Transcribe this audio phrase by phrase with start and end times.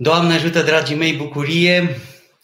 [0.00, 1.96] Doamne ajută, dragii mei, bucurie,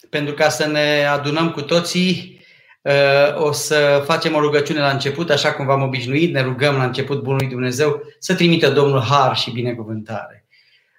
[0.09, 2.39] pentru ca să ne adunăm cu toții.
[2.81, 6.83] Uh, o să facem o rugăciune la început, așa cum v-am obișnuit, ne rugăm la
[6.83, 10.45] început Bunului Dumnezeu să trimită Domnul har și binecuvântare.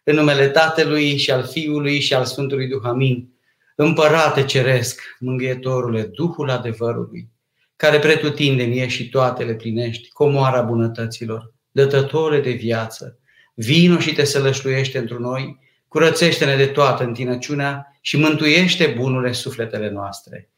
[0.04, 3.28] În numele Tatălui și al Fiului și al Sfântului Duh, amin.
[3.74, 7.28] Împărate ceresc, mângâietorule, Duhul adevărului,
[7.76, 13.18] care pretutindeni e și toate le plinești, comoara bunătăților, dătătore de viață,
[13.54, 20.48] vino și te sălășluiește într noi, curățește-ne de toată întinăciunea și mântuiește bunurile sufletele noastre.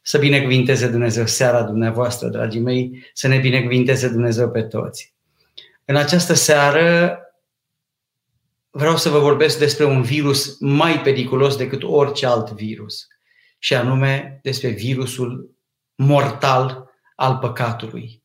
[0.00, 5.14] Să binecuvinteze Dumnezeu seara dumneavoastră, dragii mei, să ne binecuvinteze Dumnezeu pe toți.
[5.84, 7.18] În această seară
[8.70, 13.06] vreau să vă vorbesc despre un virus mai periculos decât orice alt virus,
[13.58, 15.50] și anume despre virusul
[15.94, 18.22] mortal al păcatului.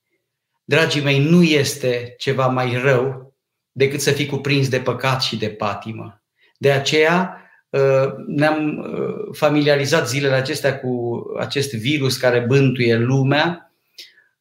[0.63, 3.35] Dragii mei, nu este ceva mai rău
[3.71, 6.20] decât să fii cuprins de păcat și de patimă.
[6.61, 13.73] De aceea uh, ne-am uh, familiarizat zilele acestea cu acest virus care bântuie lumea.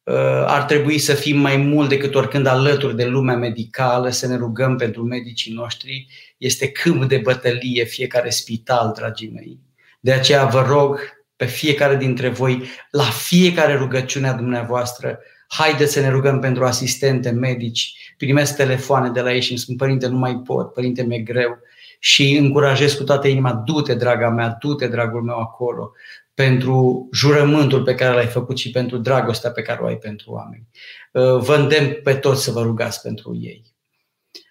[0.03, 4.35] Uh, ar trebui să fim mai mult decât oricând alături de lumea medicală, să ne
[4.35, 6.07] rugăm pentru medicii noștri.
[6.37, 9.59] Este câmp de bătălie fiecare spital, dragii mei.
[9.99, 10.99] De aceea vă rog
[11.35, 17.29] pe fiecare dintre voi, la fiecare rugăciune a dumneavoastră, haideți să ne rugăm pentru asistente,
[17.29, 21.19] medici, primesc telefoane de la ei și îmi spun, părinte, nu mai pot, părinte, mi-e
[21.19, 21.59] greu
[22.03, 25.91] și încurajez cu toată inima, du-te, draga mea, du-te, dragul meu, acolo,
[26.33, 30.67] pentru jurământul pe care l-ai făcut și pentru dragostea pe care o ai pentru oameni.
[31.11, 33.63] Uh, vă îndemn pe toți să vă rugați pentru ei.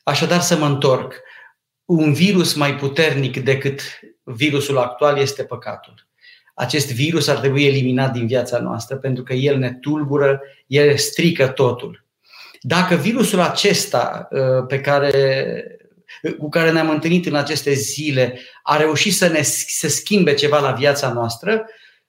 [0.03, 1.15] Așadar să mă întorc.
[1.85, 3.81] Un virus mai puternic decât
[4.23, 6.09] virusul actual este păcatul.
[6.55, 11.49] Acest virus ar trebui eliminat din viața noastră pentru că el ne tulbură, el strică
[11.49, 12.05] totul.
[12.61, 15.13] Dacă virusul acesta uh, pe care
[16.39, 20.71] cu care ne-am întâlnit în aceste zile a reușit să ne să schimbe ceva la
[20.71, 21.65] viața noastră,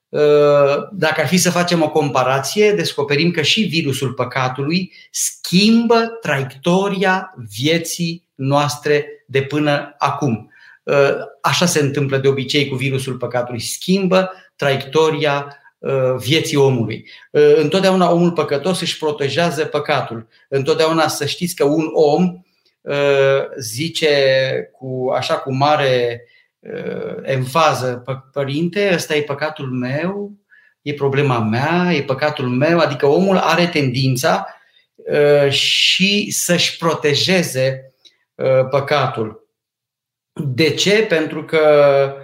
[0.09, 7.33] uh, dacă ar fi să facem o comparație, descoperim că și virusul păcatului schimbă traiectoria
[7.57, 10.51] vieții noastre de până acum.
[10.83, 13.59] Uh, așa se întâmplă de obicei cu virusul păcatului.
[13.59, 17.09] Schimbă traiectoria uh, vieții omului.
[17.55, 20.27] Întotdeauna omul păcătos își protejează păcatul.
[20.49, 22.50] Întotdeauna să știți că un om Uh,
[23.57, 26.23] zice cu, așa cu mare
[26.59, 30.31] uh, enfază, părinte, ăsta e păcatul meu,
[30.81, 34.47] e problema mea, e păcatul meu, adică omul are tendința
[34.95, 37.85] uh, și să-și protejeze
[38.69, 39.47] păcatul.
[40.33, 41.05] De ce?
[41.05, 42.15] Pentru că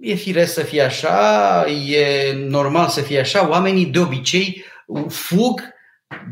[0.00, 4.64] e firesc să fie așa, e normal să fie așa, oamenii de obicei
[5.08, 5.60] fug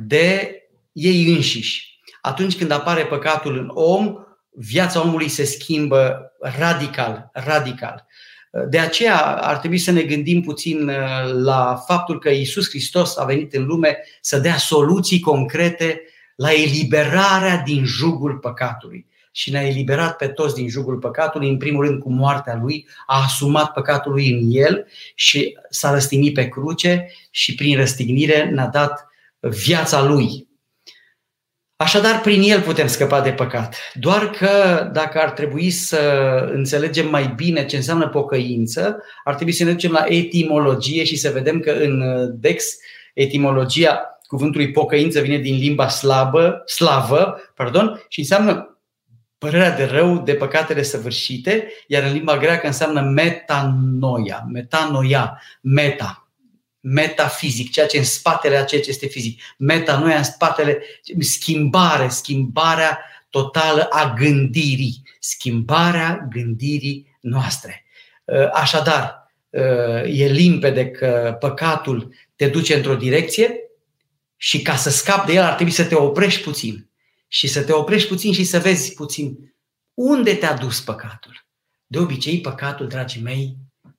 [0.07, 0.55] de
[0.93, 1.90] ei înșiși
[2.21, 4.17] atunci când apare păcatul în om,
[4.51, 8.07] viața omului se schimbă radical, radical.
[8.69, 10.97] De aceea ar trebui să ne gândim puțin uh,
[11.33, 16.01] la faptul că Isus Hristos a venit în lume să dea soluții concrete
[16.37, 19.07] la eliberarea din jugul păcatului.
[19.33, 23.23] Și ne-a eliberat pe toți din jugul păcatului, în primul rând cu moartea lui, a
[23.23, 29.07] asumat păcatul lui în el și s-a răstignit pe cruce și prin răstignire ne-a dat
[29.41, 30.49] viața lui,
[31.81, 33.77] Așadar, prin el putem scăpa de păcat.
[33.95, 34.49] Doar că
[34.93, 35.99] dacă ar trebui să
[36.53, 41.31] înțelegem mai bine ce înseamnă pocăință, ar trebui să ne ducem la etimologie și să
[41.31, 42.03] vedem că în
[42.41, 42.77] Dex
[43.15, 48.79] etimologia cuvântului pocăință vine din limba slabă, slavă pardon, și înseamnă
[49.39, 56.30] părerea de rău de păcatele săvârșite, iar în limba greacă înseamnă metanoia, metanoia, meta,
[56.81, 59.43] metafizic, ceea ce în spatele a ceea ce este fizic.
[59.59, 60.83] Meta, noi în spatele,
[61.19, 62.99] schimbare, schimbarea
[63.31, 67.85] totală a gândirii, schimbarea gândirii noastre.
[68.25, 73.55] Uh, așadar, uh, e limpede că păcatul te duce într-o direcție
[74.37, 76.89] și ca să scapi de el ar trebui să te oprești puțin.
[77.29, 79.55] Și să te oprești puțin și să vezi puțin
[79.95, 81.45] unde te-a dus păcatul.
[81.87, 83.57] De obicei, păcatul, dragii mei,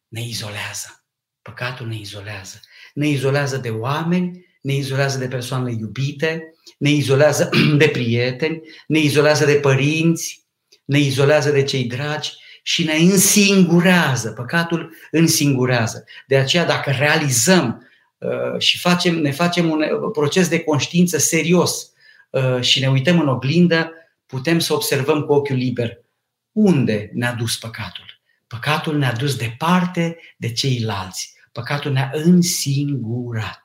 [0.08, 1.06] ne izolează.
[1.42, 2.60] Păcatul ne izolează
[2.94, 9.46] ne izolează de oameni, ne izolează de persoanele iubite, ne izolează de prieteni, ne izolează
[9.46, 10.46] de părinți,
[10.86, 12.32] ne izolează de cei dragi
[12.64, 14.30] și ne însingurează.
[14.32, 16.06] Păcatul însingurează.
[16.28, 21.92] De aceea, dacă realizăm uh, și facem, ne facem un proces de conștiință serios
[22.30, 23.92] uh, și ne uităm în oglindă,
[24.26, 26.02] putem să observăm cu ochiul liber
[26.52, 28.20] unde ne-a dus păcatul.
[28.48, 31.34] Păcatul ne-a dus departe de ceilalți.
[31.52, 33.62] Păcatul ne-a însingurat.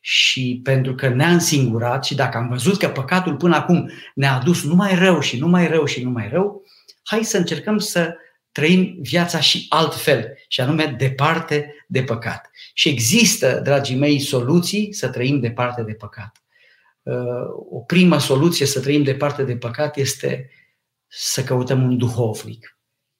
[0.00, 4.64] Și pentru că ne-a însingurat și dacă am văzut că păcatul până acum ne-a adus
[4.64, 6.62] numai rău și numai rău și numai rău,
[7.02, 8.14] hai să încercăm să
[8.52, 12.50] trăim viața și altfel, și anume departe de păcat.
[12.74, 16.42] Și există, dragii mei, soluții să trăim departe de păcat.
[17.02, 17.14] Uh,
[17.70, 20.50] o primă soluție să trăim departe de păcat este
[21.06, 22.78] să căutăm un duhovnic.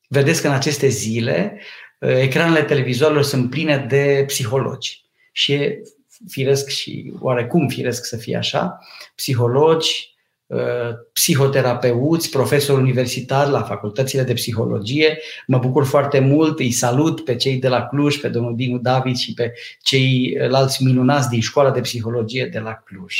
[0.09, 1.61] Vedeți că în aceste zile uh,
[1.99, 5.05] ecranele televizorilor sunt pline de psihologi.
[5.33, 5.83] Și e
[6.29, 8.79] firesc și oarecum firesc să fie așa,
[9.15, 10.17] psihologi,
[10.49, 15.19] Uh, psihoterapeuți, profesori universitari la facultățile de psihologie.
[15.47, 19.17] Mă bucur foarte mult, îi salut pe cei de la Cluj, pe domnul Dinu David
[19.17, 19.53] și pe
[19.83, 23.15] ceilalți minunați din școala de psihologie de la Cluj.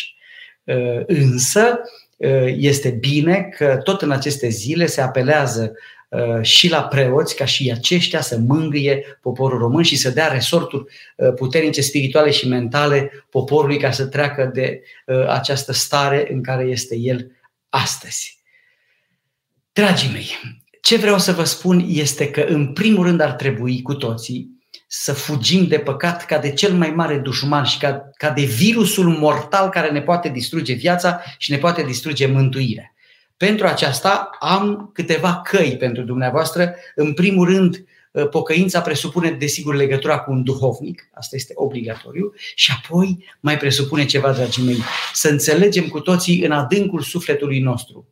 [0.65, 1.81] Uh, însă,
[2.17, 5.96] uh, este bine că tot în aceste zile se apelează Uh,
[6.41, 10.85] și la preoți, ca și aceștia să mângâie poporul român și să dea resorturi
[11.17, 16.65] uh, puternice spirituale și mentale poporului ca să treacă de uh, această stare în care
[16.65, 17.31] este el
[17.69, 18.39] astăzi.
[19.73, 20.27] Dragii mei,
[20.81, 24.55] ce vreau să vă spun este că în primul rând ar trebui cu toții
[24.87, 29.09] să fugim de păcat ca de cel mai mare dușman și ca, ca de virusul
[29.09, 32.95] mortal care ne poate distruge viața și ne poate distruge mântuirea.
[33.37, 36.75] Pentru aceasta am câteva căi pentru dumneavoastră.
[36.95, 37.85] În primul rând,
[38.15, 44.05] ă, pocăința presupune, desigur, legătura cu un duhovnic, asta este obligatoriu, și apoi mai presupune
[44.05, 44.79] ceva, dragii mei,
[45.13, 48.07] să înțelegem cu toții în adâncul sufletului nostru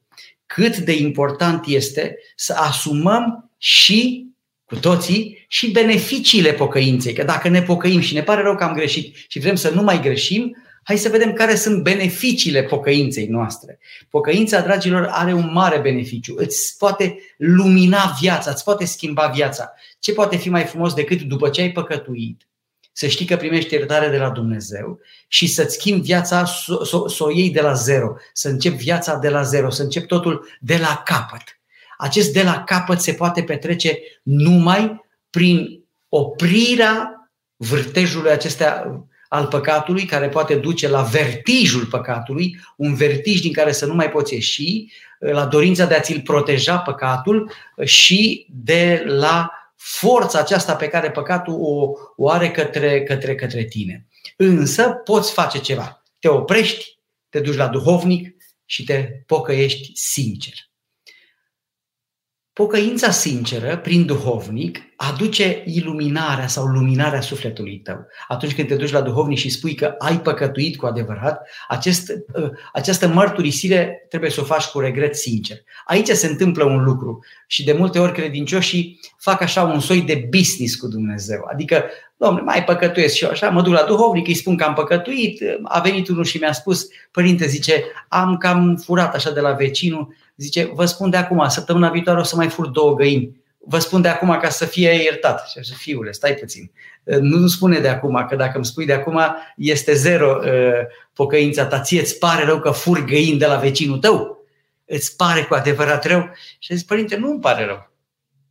[0.55, 4.26] cât de important este să asumăm și
[4.65, 7.12] cu toții și beneficiile pocăinței.
[7.12, 9.82] Că dacă ne pocăim și ne pare rău că am greșit și vrem să nu
[9.82, 13.78] mai greșim, Hai să vedem care sunt beneficiile pocăinței noastre.
[14.08, 16.34] Pocăința, dragilor, are un mare beneficiu.
[16.36, 19.72] Îți poate lumina viața, îți poate schimba viața.
[19.98, 22.48] Ce poate fi mai frumos decât după ce ai păcătuit,
[22.92, 27.25] să știi că primești iertare de la Dumnezeu și să-ți schimbi viața, să, să, să
[27.25, 30.76] o iei de la zero, să începi viața de la zero, să începi totul de
[30.76, 31.42] la capăt.
[31.98, 40.29] Acest de la capăt se poate petrece numai prin oprirea vârtejului acestea al păcatului, care
[40.29, 45.47] poate duce la vertijul păcatului, un vertij din care să nu mai poți ieși, la
[45.47, 47.53] dorința de a ți-l proteja păcatul
[47.85, 54.06] și de la forța aceasta pe care păcatul o, o are către, către, către tine.
[54.37, 56.03] Însă poți face ceva.
[56.21, 56.99] Te oprești,
[57.29, 60.55] te duci la duhovnic și te pocăiești sincer.
[62.53, 68.06] Pocăința sinceră, prin duhovnic, aduce iluminarea sau luminarea sufletului tău.
[68.29, 72.50] Atunci când te duci la duhovnic și spui că ai păcătuit cu adevărat, acest, ă,
[72.73, 75.56] această mărturisire trebuie să o faci cu regret sincer.
[75.87, 80.29] Aici se întâmplă un lucru și de multe ori credincioșii fac așa un soi de
[80.31, 81.49] business cu Dumnezeu.
[81.52, 81.85] Adică,
[82.17, 85.40] domnule, mai păcătuiesc și eu așa, mă duc la duhovnic, îi spun că am păcătuit,
[85.62, 90.14] a venit unul și mi-a spus, părinte, zice, am cam furat așa de la vecinul,
[90.37, 94.00] zice, vă spun de acum, săptămâna viitoare o să mai fur două găini vă spun
[94.00, 95.49] de acum ca să fie iertat.
[95.49, 96.70] Și așa, fiule, stai puțin.
[97.05, 99.20] Nu spune de acum, că dacă îmi spui de acum,
[99.56, 100.50] este zero uh,
[101.12, 101.81] pocăința ta.
[101.81, 104.46] Ție îți pare rău că fur găini de la vecinul tău?
[104.84, 106.31] Îți pare cu adevărat rău?
[106.58, 107.93] Și zic, părinte, nu îmi pare rău.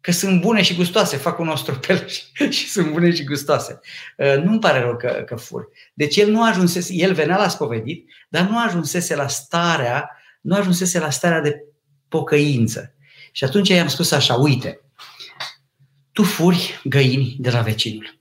[0.01, 3.80] Că sunt bune și gustoase, fac un ostropel și, și sunt bune și gustoase.
[4.18, 5.68] Uh, nu îmi pare rău că, că fur.
[5.94, 10.10] Deci el nu ajunsese, el venea la spovedit, dar nu ajunsese la starea,
[10.42, 11.63] nu ajunsese la starea de
[12.07, 12.95] pocăință.
[13.31, 14.82] Și atunci i-am spus așa, uite,
[16.13, 18.20] tu furi găini de la vecinul.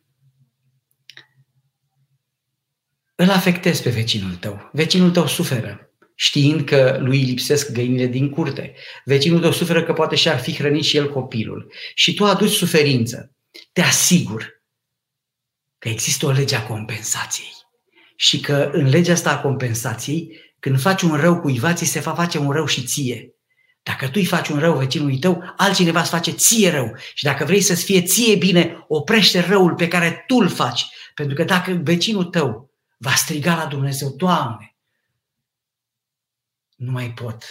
[3.14, 4.70] Îl afectezi pe vecinul tău.
[4.72, 8.74] Vecinul tău suferă, știind că lui lipsesc găinile din curte.
[9.04, 11.72] Vecinul tău suferă că poate și-ar fi hrănit și el copilul.
[11.94, 13.34] Și tu aduci suferință.
[13.72, 14.62] Te asigur
[15.78, 17.52] că există o lege a compensației.
[18.16, 22.14] Și că în legea asta a compensației, când faci un rău cuiva, ți se va
[22.14, 23.34] face un rău și ție.
[23.82, 26.96] Dacă tu îi faci un rău vecinului tău, altcineva îți face ție rău.
[27.14, 30.86] Și dacă vrei să-ți fie ție bine, oprește răul pe care tu îl faci.
[31.14, 34.76] Pentru că dacă vecinul tău va striga la Dumnezeu, Doamne,
[36.76, 37.44] nu mai pot.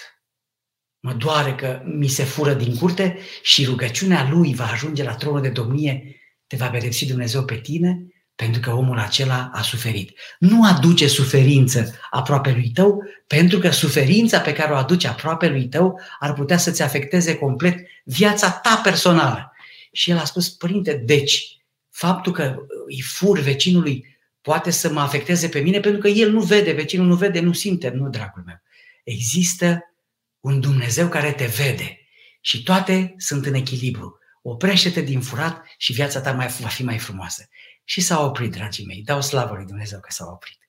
[1.00, 5.42] Mă doare că mi se fură din curte și rugăciunea lui va ajunge la tronul
[5.42, 8.11] de domnie, te va pedepsi Dumnezeu pe tine
[8.42, 10.20] pentru că omul acela a suferit.
[10.40, 15.68] Nu aduce suferință aproape lui tău, pentru că suferința pe care o aduce aproape lui
[15.68, 19.54] tău ar putea să-ți afecteze complet viața ta personală.
[19.92, 21.58] Și el a spus, părinte, deci,
[21.90, 22.56] faptul că
[22.88, 27.08] îi fur vecinului poate să mă afecteze pe mine, pentru că el nu vede, vecinul
[27.08, 27.90] nu vede, nu simte.
[27.90, 28.62] Nu, dragul meu.
[29.04, 29.94] Există
[30.40, 32.00] un Dumnezeu care te vede
[32.42, 34.20] și toate sunt în echilibru.
[34.42, 37.50] Oprește-te din furat și viața ta mai, va fi mai frumoasă.
[37.84, 39.02] Și s-a oprit, dragii mei.
[39.06, 40.60] Dau slavă lui Dumnezeu că s-a oprit.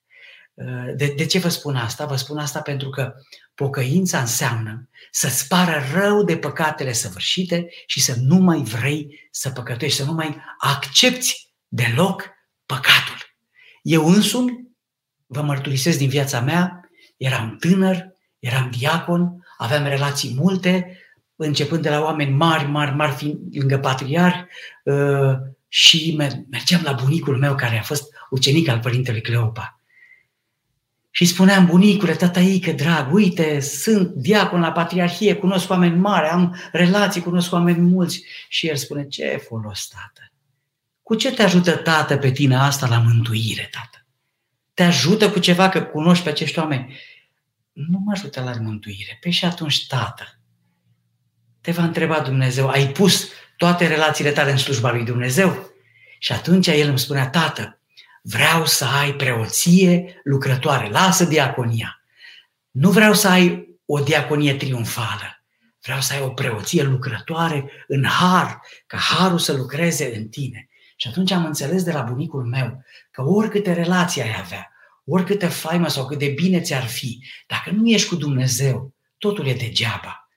[0.97, 2.07] De, de ce vă spun asta?
[2.07, 3.15] Vă spun asta pentru că
[3.55, 9.99] pocăința înseamnă să-ți pară rău de păcatele săvârșite și să nu mai vrei să păcătuiești,
[9.99, 12.31] să nu mai accepti deloc
[12.67, 13.17] păcatul.
[13.83, 14.69] Eu însumi,
[15.27, 18.07] vă mărturisesc din viața mea, eram tânăr,
[18.39, 20.99] eram diacon, aveam relații multe,
[21.37, 24.49] începând de la oameni mari, mari, mari, fiind lângă patriar,
[24.85, 25.35] uh,
[25.75, 26.17] și
[26.51, 29.81] mergeam la bunicul meu care a fost ucenic al părintelui Cleopa.
[31.11, 37.21] Și spuneam, bunicule, tataică, drag, uite, sunt diacon la patriarhie, cunosc oameni mari, am relații,
[37.23, 38.25] cunosc oameni mulți.
[38.49, 40.33] Și el spune, ce folos, tată?
[41.03, 44.07] Cu ce te ajută tată pe tine asta la mântuire, tată?
[44.75, 46.97] Te ajută cu ceva că cunoști pe acești oameni?
[47.73, 49.19] Nu mă ajută la mântuire.
[49.21, 50.41] Păi și atunci, tată,
[51.61, 53.29] te va întreba Dumnezeu, ai pus
[53.63, 55.71] toate relațiile tale în slujba lui Dumnezeu?
[56.19, 57.81] Și atunci el îmi spunea, tată,
[58.23, 62.03] vreau să ai preoție lucrătoare, lasă diaconia.
[62.71, 65.45] Nu vreau să ai o diaconie triumfală,
[65.83, 70.69] vreau să ai o preoție lucrătoare în har, ca harul să lucreze în tine.
[70.97, 74.73] Și atunci am înțeles de la bunicul meu că oricâte relații ai avea,
[75.05, 79.55] oricâte faimă sau cât de bine ți-ar fi, dacă nu ești cu Dumnezeu, totul e
[79.55, 80.29] degeaba.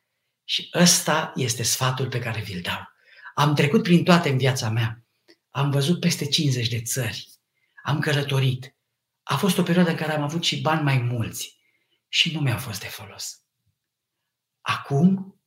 [0.44, 2.94] Și ăsta este sfatul pe care vi-l dau.
[3.38, 5.04] Am trecut prin toate în viața mea.
[5.50, 7.30] Am văzut peste 50 de țări.
[7.84, 8.76] Am călătorit.
[9.24, 11.58] A fost o perioadă în care am avut și bani mai mulți
[12.08, 13.42] și nu mi-au fost de folos.
[14.62, 15.40] Acum,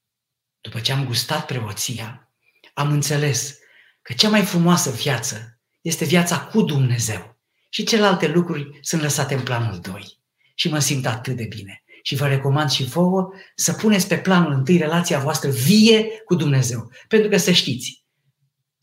[0.61, 2.33] după ce am gustat preoția,
[2.75, 3.59] am înțeles
[4.03, 9.43] că cea mai frumoasă viață este viața cu Dumnezeu și celelalte lucruri sunt lăsate în
[9.43, 10.19] planul 2.
[10.55, 11.83] Și mă simt atât de bine.
[12.09, 16.91] Și vă recomand și vouă să puneți pe planul întâi relația voastră vie cu Dumnezeu.
[17.09, 18.05] Pentru că să știți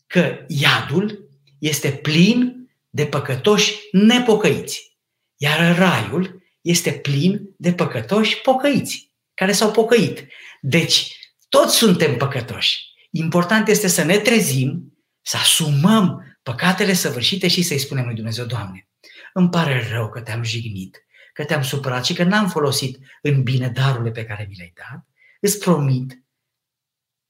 [0.06, 1.28] că iadul
[1.58, 4.96] este plin de păcătoși nepocăiți.
[5.36, 10.26] Iar raiul este plin de păcătoși pocăiți, care s-au pocăit.
[10.60, 11.16] Deci,
[11.48, 12.78] toți suntem păcătoși.
[13.10, 18.88] Important este să ne trezim, să asumăm păcatele săvârșite și să-i spunem lui Dumnezeu, Doamne,
[19.32, 21.05] îmi pare rău că te-am jignit,
[21.36, 25.06] că te-am supărat și că n-am folosit în bine darurile pe care mi le-ai dat.
[25.40, 26.22] Îți promit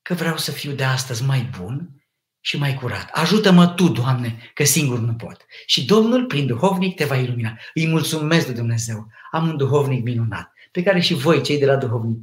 [0.03, 2.05] că vreau să fiu de astăzi mai bun
[2.41, 3.09] și mai curat.
[3.13, 5.47] Ajută-mă Tu, Doamne, că singur nu pot.
[5.67, 7.59] Și Domnul, prin duhovnic, te va ilumina.
[7.75, 9.09] Îi mulțumesc de Dumnezeu.
[9.31, 12.19] Am un duhovnic minunat, pe care și voi, cei de la duhovnic,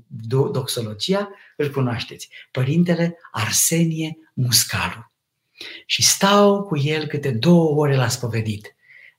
[0.51, 2.29] doxologia, îl cunoașteți.
[2.51, 5.11] Părintele Arsenie Muscalu.
[5.85, 8.75] Și stau cu el câte două ore la spovedit.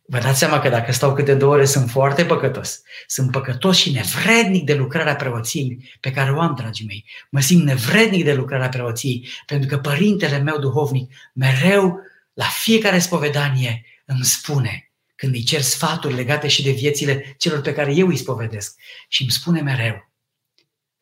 [0.06, 2.82] Vă dați seama că dacă stau câte două ore sunt foarte păcătos.
[3.06, 7.04] Sunt păcătos și nevrednic de lucrarea preoției pe care o am, dragii mei.
[7.30, 12.00] Mă simt nevrednic de lucrarea preoției pentru că părintele meu duhovnic mereu,
[12.32, 17.72] la fiecare spovedanie, îmi spune când îi cer sfaturi legate și de viețile celor pe
[17.72, 18.74] care eu îi spovedesc
[19.08, 20.12] și îmi spune mereu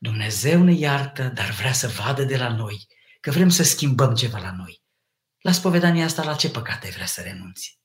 [0.03, 2.87] Dumnezeu ne iartă, dar vrea să vadă de la noi
[3.21, 4.83] că vrem să schimbăm ceva la noi.
[5.41, 7.82] La spovedania asta, la ce păcate vrea să renunți?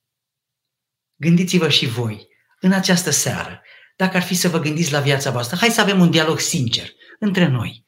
[1.18, 2.28] Gândiți-vă și voi,
[2.60, 3.62] în această seară,
[3.96, 6.90] dacă ar fi să vă gândiți la viața voastră, hai să avem un dialog sincer
[7.20, 7.86] între noi.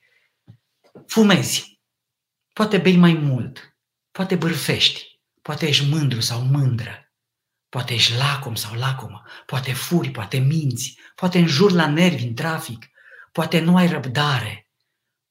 [1.08, 1.80] Fumezi,
[2.54, 3.78] poate bei mai mult,
[4.12, 7.14] poate bârfești, poate ești mândru sau mândră,
[7.70, 12.88] poate ești lacom sau lacomă, poate furi, poate minți, poate înjuri la nervi în trafic,
[13.32, 14.72] poate nu ai răbdare,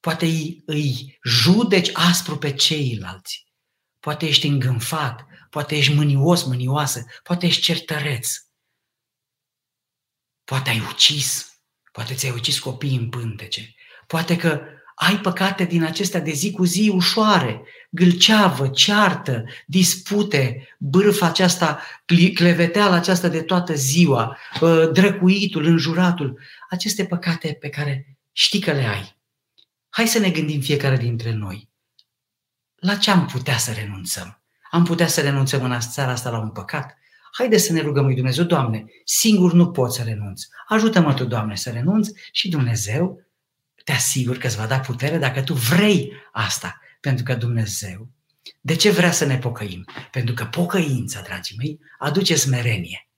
[0.01, 3.48] poate îi, îi judeci aspru pe ceilalți,
[4.01, 8.29] poate ești îngânfat, poate ești mânios, mânioasă, poate ești certăreț,
[10.45, 11.61] poate ai ucis,
[11.93, 13.75] poate ți-ai ucis copiii în pântece,
[14.07, 14.61] poate că
[15.01, 21.83] ai păcate din acestea de zi cu zi ușoare, gâlceavă, ceartă, dispute, bârfa aceasta,
[22.35, 26.41] cleveteala aceasta de toată ziua, ă, drăcuitul, înjuratul,
[26.71, 29.17] aceste păcate pe care știi că le ai.
[29.89, 31.68] Hai să ne gândim fiecare dintre noi.
[32.79, 34.43] La ce am putea să renunțăm?
[34.71, 36.97] Am putea să renunțăm în țara asta la un păcat?
[37.33, 40.43] Haideți să ne rugăm lui Dumnezeu, Doamne, singur nu pot să renunț.
[40.69, 43.23] Ajută-mă Tu, Doamne, să renunț și Dumnezeu
[43.85, 46.81] te asigur că îți va da putere dacă tu vrei asta.
[47.01, 48.09] Pentru că Dumnezeu,
[48.61, 49.85] de ce vrea să ne pocăim?
[50.11, 53.09] Pentru că pocăința, dragii mei, aduce smerenie.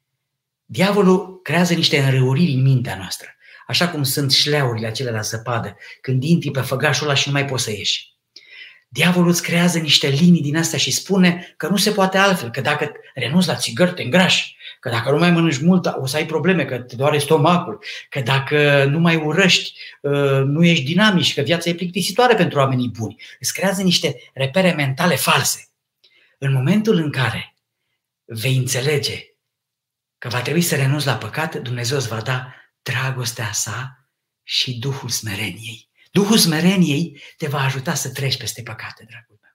[0.64, 3.28] Diavolul creează niște înrăuriri în mintea noastră,
[3.66, 7.44] așa cum sunt șleaurile acelea la zăpadă, când intri pe făgașul ăla și nu mai
[7.44, 8.09] poți să ieși.
[8.92, 12.60] Diavolul îți creează niște linii din astea și spune că nu se poate altfel, că
[12.60, 16.26] dacă renunți la țigări, te îngrași, că dacă nu mai mănânci mult, o să ai
[16.26, 21.40] probleme, că te doare stomacul, că dacă nu mai urăști, uh, nu ești dinamic, că
[21.40, 23.22] viața e plictisitoare pentru oamenii buni.
[23.40, 25.68] Îți creează niște repere mentale false.
[26.38, 27.54] În momentul în care
[28.24, 29.24] vei înțelege
[30.18, 34.08] că va trebui să renunți la păcat, Dumnezeu îți va da dragostea sa
[34.42, 35.89] și Duhul smereniei.
[36.10, 39.50] Duhul smereniei te va ajuta să treci peste păcate, dragul meu.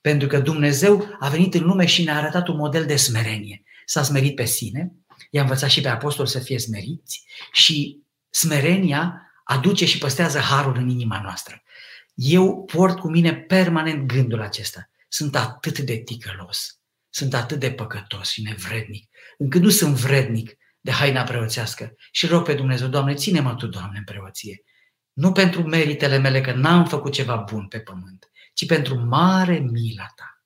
[0.00, 3.62] Pentru că Dumnezeu a venit în lume și ne-a arătat un model de smerenie.
[3.84, 4.92] S-a smerit pe sine,
[5.30, 10.88] i-a învățat și pe apostol să fie smeriți și smerenia aduce și păstrează harul în
[10.88, 11.62] inima noastră.
[12.14, 14.90] Eu port cu mine permanent gândul acesta.
[15.08, 20.90] Sunt atât de ticălos, sunt atât de păcătos și nevrednic, încât nu sunt vrednic de
[20.90, 21.94] haina preoțească.
[22.10, 24.62] Și rog pe Dumnezeu, Doamne, ține-mă Tu, Doamne, în preoție.
[25.18, 30.06] Nu pentru meritele mele, că n-am făcut ceva bun pe pământ, ci pentru mare mila
[30.16, 30.42] Ta.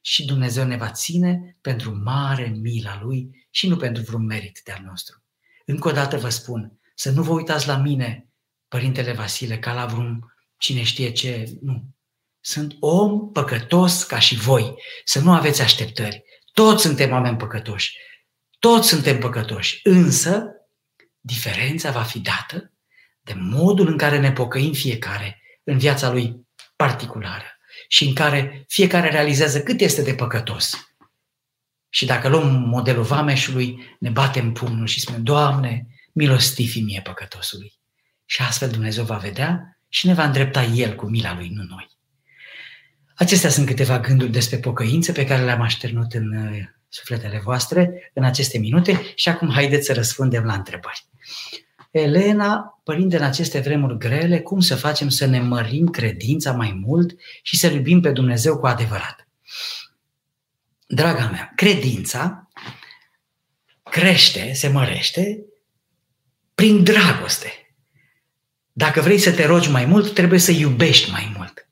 [0.00, 4.82] Și Dumnezeu ne va ține pentru mare mila Lui și nu pentru vreun merit de-al
[4.84, 5.22] nostru.
[5.64, 8.28] Încă o dată vă spun, să nu vă uitați la mine,
[8.68, 11.84] Părintele Vasile, ca la vreun cine știe ce, nu.
[12.40, 14.74] Sunt om păcătos ca și voi.
[15.04, 16.24] Să nu aveți așteptări.
[16.52, 17.96] Toți suntem oameni păcătoși.
[18.58, 19.80] Toți suntem păcătoși.
[19.82, 20.46] Însă,
[21.20, 22.70] diferența va fi dată
[23.26, 29.10] de modul în care ne pocăim fiecare în viața lui particulară și în care fiecare
[29.10, 30.90] realizează cât este de păcătos.
[31.88, 37.72] Și dacă luăm modelul vameșului, ne batem pumnul și spunem, Doamne, milostivi mie păcătosului.
[38.24, 41.88] Și astfel Dumnezeu va vedea și ne va îndrepta El cu mila Lui, nu noi.
[43.14, 48.24] Acestea sunt câteva gânduri despre pocăință pe care le-am așternut în uh, sufletele voastre în
[48.24, 51.06] aceste minute și acum haideți să răspundem la întrebări.
[51.98, 57.16] Elena, părinte, în aceste vremuri grele, cum să facem să ne mărim credința mai mult
[57.42, 59.28] și să iubim pe Dumnezeu cu adevărat?
[60.86, 62.50] Draga mea, credința
[63.90, 65.44] crește, se mărește
[66.54, 67.74] prin dragoste.
[68.72, 71.68] Dacă vrei să te rogi mai mult, trebuie să iubești mai mult.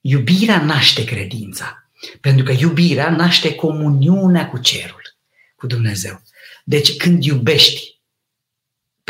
[0.00, 1.90] Iubirea naște credința,
[2.20, 5.16] pentru că iubirea naște comuniunea cu cerul,
[5.56, 6.22] cu Dumnezeu.
[6.64, 7.89] Deci când iubești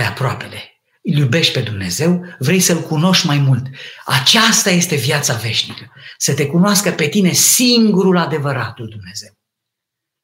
[0.01, 3.67] pe aproapele, îl iubești pe Dumnezeu, vrei să-L cunoști mai mult.
[4.05, 5.93] Aceasta este viața veșnică.
[6.17, 9.31] Să te cunoască pe tine singurul adevăratul Dumnezeu.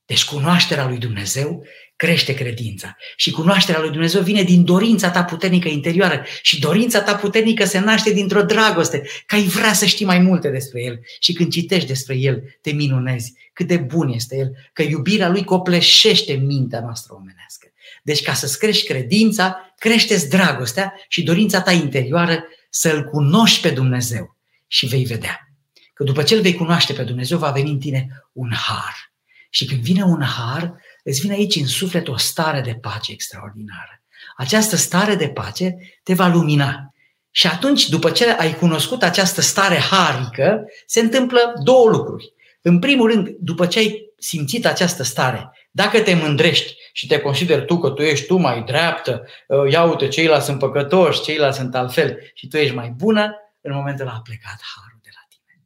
[0.04, 1.64] Deci cunoașterea lui Dumnezeu
[1.96, 2.96] crește credința.
[3.16, 6.24] Și cunoașterea lui Dumnezeu vine din dorința ta puternică interioară.
[6.42, 10.48] Și dorința ta puternică se naște dintr-o dragoste, că ai vrea să știi mai multe
[10.48, 11.00] despre El.
[11.20, 15.44] Și când citești despre El, te minunezi cât de bun este El, că iubirea Lui
[15.44, 17.66] copleșește mintea noastră omenească.
[18.06, 24.36] Deci ca să-ți crești credința, creșteți dragostea și dorința ta interioară să-L cunoști pe Dumnezeu.
[24.66, 25.50] Și vei vedea
[25.94, 29.12] că după ce îl vei cunoaște pe Dumnezeu, va veni în tine un har.
[29.50, 34.02] Și când vine un har, îți vine aici în suflet o stare de pace extraordinară.
[34.36, 36.94] Această stare de pace te va lumina.
[37.30, 42.32] Și atunci, după ce ai cunoscut această stare harică, se întâmplă două lucruri.
[42.60, 47.64] În primul rând, după ce ai simțit această stare, dacă te mândrești și te consideri
[47.64, 51.74] tu că tu ești tu mai dreaptă, uh, ia uite, ceilalți sunt păcătoși, ceilalți sunt
[51.74, 55.60] altfel și tu ești mai bună, în momentul ăla a plecat harul de la tine.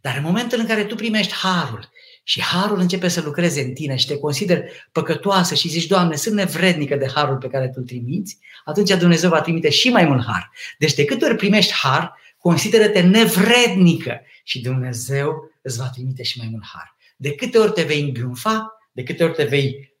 [0.00, 1.88] Dar în momentul în care tu primești harul
[2.22, 6.34] și harul începe să lucreze în tine și te consideri păcătoasă și zici, Doamne, sunt
[6.34, 10.24] nevrednică de harul pe care tu îl trimiți, atunci Dumnezeu va trimite și mai mult
[10.26, 10.50] har.
[10.78, 16.48] Deci de câte ori primești har, consideră-te nevrednică și Dumnezeu îți va trimite și mai
[16.50, 16.96] mult har.
[17.16, 19.94] De câte ori te vei îngânfa, de câte ori te vei uh,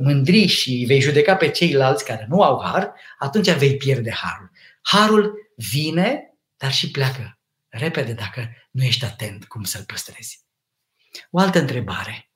[0.00, 4.50] mândri și vei judeca pe ceilalți care nu au har, atunci vei pierde harul.
[4.82, 10.44] Harul vine, dar și pleacă repede dacă nu ești atent cum să-l păstrezi.
[11.30, 12.30] O altă întrebare.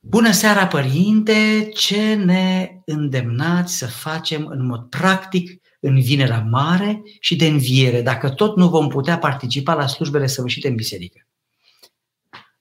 [0.00, 1.68] Bună seara, părinte!
[1.74, 8.30] Ce ne îndemnați să facem în mod practic în vinerea mare și de înviere, dacă
[8.30, 11.26] tot nu vom putea participa la slujbele săvârșite în biserică?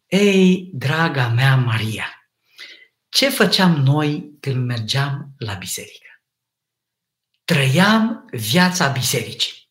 [0.07, 2.16] Ei, draga mea Maria,
[3.09, 6.07] ce făceam noi când mergeam la biserică?
[7.45, 9.69] Trăiam viața bisericii.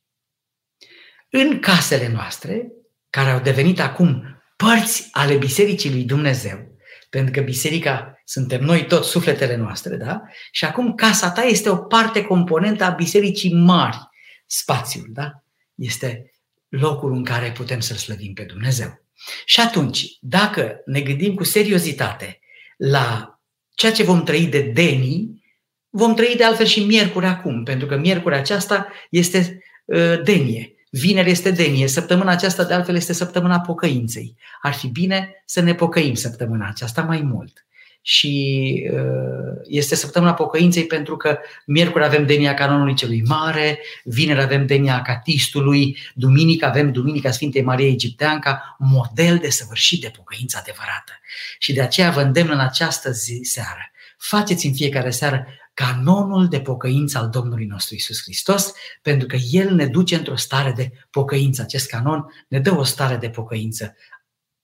[1.31, 2.73] În casele noastre,
[3.11, 6.79] care au devenit acum părți ale Bisericii lui Dumnezeu,
[7.11, 10.21] pentru că biserica suntem noi toți sufletele noastre, da?
[10.51, 13.99] Și acum casa ta este o parte componentă a bisericii mari,
[14.47, 15.31] spațiul, da?
[15.75, 16.33] Este
[16.69, 19.05] locul în care putem să-L slăvim pe Dumnezeu.
[19.45, 22.41] Și atunci, dacă ne gândim cu seriozitate
[22.77, 23.41] la
[23.75, 25.45] ceea ce vom trăi de denii,
[25.91, 30.71] vom trăi de altfel și miercuri acum, pentru că miercuri aceasta este uh, denie.
[30.91, 34.37] Vineri este denie, săptămâna aceasta de altfel este săptămâna pocăinței.
[34.63, 37.66] Ar fi bine să ne pocăim săptămâna aceasta mai mult.
[38.09, 44.67] Și uh, este săptămâna pocăinței pentru că miercuri avem denia canonului celui mare, vineri avem
[44.67, 51.13] denia catistului, duminică avem Duminica Sfintei Marie Egipteanca, model de săvârșit de pocăință adevărată.
[51.59, 56.61] Și de aceea vă îndemn în această zi seară faceți în fiecare seară canonul de
[56.61, 61.63] pocăință al Domnului nostru Isus Hristos, pentru că El ne duce într-o stare de pocăință.
[61.63, 63.97] Acest canon ne dă o stare de pocăință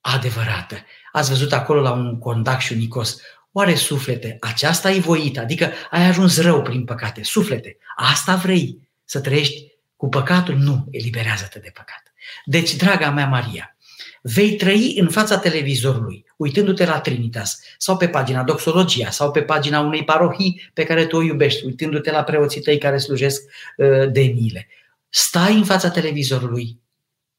[0.00, 0.76] adevărată.
[1.12, 3.20] Ați văzut acolo la un condac și un nicos.
[3.52, 7.22] Oare suflete, aceasta e voită, adică ai ajuns rău prin păcate.
[7.22, 10.54] Suflete, asta vrei să trăiești cu păcatul?
[10.54, 12.02] Nu, eliberează-te de păcat.
[12.44, 13.76] Deci, draga mea Maria,
[14.22, 19.80] vei trăi în fața televizorului, uitându-te la Trinitas, sau pe pagina Doxologia, sau pe pagina
[19.80, 23.42] unei parohii pe care tu o iubești, uitându-te la preoții tăi care slujesc
[23.76, 24.68] uh, de mile.
[25.08, 26.80] Stai în fața televizorului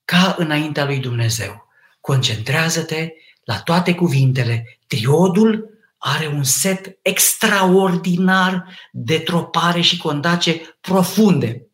[0.06, 1.68] ca înaintea lui Dumnezeu.
[2.00, 4.80] Concentrează-te la toate cuvintele.
[4.88, 11.68] Triodul are un set extraordinar de tropare și condace profunde.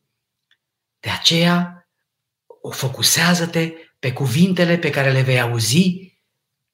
[0.99, 1.87] De aceea,
[2.61, 6.09] o focusează-te pe cuvintele pe care le vei auzi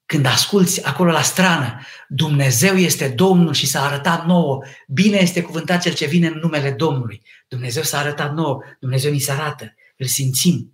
[0.06, 4.62] când asculți acolo la strană, Dumnezeu este Domnul și s-a arătat nouă.
[4.88, 7.22] Bine este cuvântat cel ce vine în numele Domnului.
[7.48, 10.72] Dumnezeu s-a arătat nouă, Dumnezeu ni se arată, îl simțim.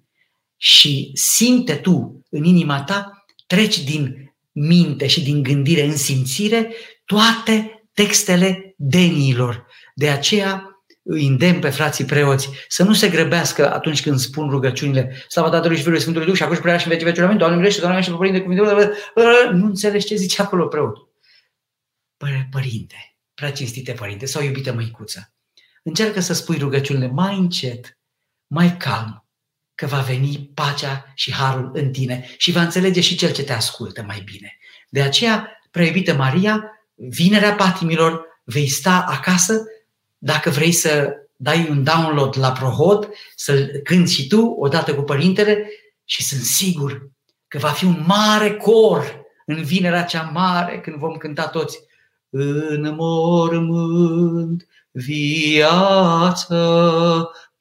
[0.57, 3.22] Și simte tu în inima ta,
[3.53, 9.67] treci din minte și din gândire în simțire toate textele denilor.
[9.95, 15.25] De aceea îi îndemn pe frații preoți să nu se grăbească atunci când spun rugăciunile
[15.29, 17.39] Slava Tatălui și Fiului Sfântului Duh și acum și prea și în vecii vecii Amin,
[17.39, 18.93] Doamne milește, Doamne milește, Părinte, cuvinte,
[19.53, 21.13] nu înțelegi ce zice acolo preotul.
[22.51, 25.33] Părinte, prea cinstite părinte sau iubită măicuță,
[25.83, 27.99] încearcă să spui rugăciunile mai încet,
[28.47, 29.22] mai calm,
[29.83, 33.53] că va veni pacea și harul în tine și va înțelege și cel ce te
[33.53, 34.59] ascultă mai bine.
[34.89, 36.65] De aceea, prea iubită Maria,
[36.95, 39.63] vinerea patimilor, vei sta acasă
[40.19, 45.67] dacă vrei să dai un download la Prohod, să-l cânti și tu odată cu părintele
[46.05, 47.11] și sunt sigur
[47.49, 51.79] că va fi un mare cor în vinerea cea mare când vom cânta toți
[52.31, 56.57] în mormânt viață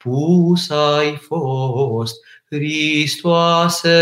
[0.02, 3.94] pus ai fost Hristoase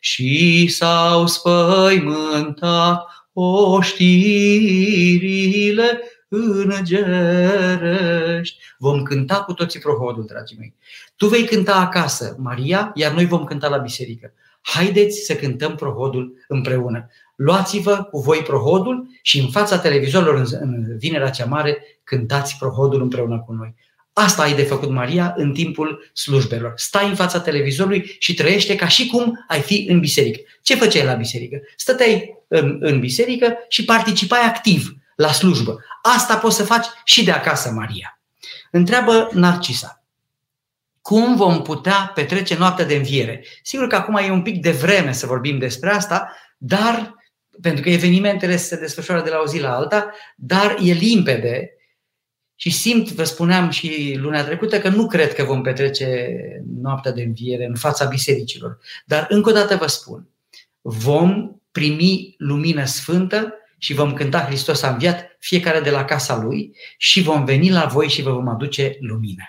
[0.00, 4.80] și s-au spăimântat oștirile
[6.28, 8.58] îngerești.
[8.78, 10.74] Vom cânta cu toții prohodul, dragii mei.
[11.16, 14.32] Tu vei cânta acasă, Maria, iar noi vom cânta la biserică.
[14.62, 17.10] Haideți să cântăm prohodul împreună.
[17.36, 23.42] Luați-vă cu voi prohodul și în fața televizorilor în vinerea cea mare cântați prohodul împreună
[23.46, 23.74] cu noi.
[24.14, 26.72] Asta ai de făcut, Maria, în timpul slujbelor.
[26.76, 30.40] Stai în fața televizorului și trăiește ca și cum ai fi în biserică.
[30.62, 31.60] Ce făceai la biserică?
[31.76, 35.84] Stăteai în, în biserică și participai activ la slujbă.
[36.02, 38.20] Asta poți să faci și de acasă, Maria.
[38.70, 40.04] Întreabă Narcisa.
[41.02, 43.44] Cum vom putea petrece noaptea de înviere?
[43.62, 47.14] Sigur că acum e un pic de vreme să vorbim despre asta, dar
[47.60, 51.73] pentru că evenimentele se desfășoară de la o zi la alta, dar e limpede
[52.56, 56.28] și simt, vă spuneam și luna trecută, că nu cred că vom petrece
[56.80, 58.78] noaptea de înviere în fața bisericilor.
[59.04, 60.28] Dar încă o dată vă spun,
[60.80, 66.76] vom primi lumină sfântă și vom cânta Hristos a înviat, fiecare de la casa lui
[66.98, 69.42] și vom veni la voi și vă vom aduce lumină.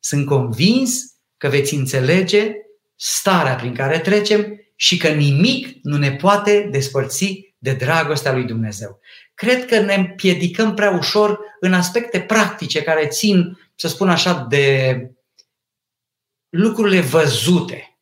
[0.00, 1.02] Sunt convins
[1.36, 2.52] că veți înțelege
[2.96, 9.00] starea prin care trecem și că nimic nu ne poate despărți de dragostea lui Dumnezeu.
[9.34, 14.96] Cred că ne împiedicăm prea ușor în aspecte practice care țin, să spun așa, de
[16.48, 17.98] lucrurile văzute.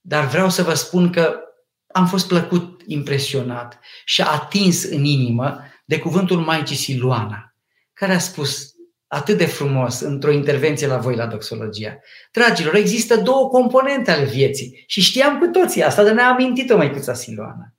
[0.00, 1.40] Dar vreau să vă spun că
[1.86, 7.54] am fost plăcut impresionat și atins în inimă de cuvântul Maicii Siluana,
[7.92, 8.74] care a spus
[9.06, 11.98] atât de frumos într-o intervenție la voi la Doxologia.
[12.32, 17.14] Dragilor, există două componente ale vieții și știam cu toții asta, dar ne-a amintit-o Maicuța
[17.14, 17.74] Siluana.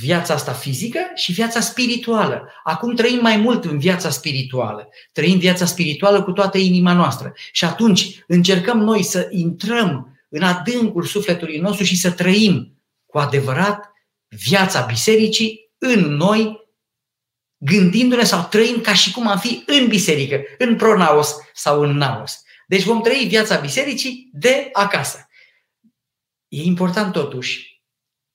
[0.00, 2.52] Viața asta fizică și viața spirituală.
[2.64, 4.88] Acum trăim mai mult în viața spirituală.
[5.12, 7.32] Trăim viața spirituală cu toată inima noastră.
[7.52, 13.92] Și atunci încercăm noi să intrăm în adâncul sufletului nostru și să trăim cu adevărat
[14.28, 16.60] viața bisericii în noi,
[17.56, 22.42] gândindu-ne sau trăind ca și cum am fi în biserică, în pronaos sau în naos.
[22.66, 25.28] Deci vom trăi viața bisericii de acasă.
[26.48, 27.82] E important totuși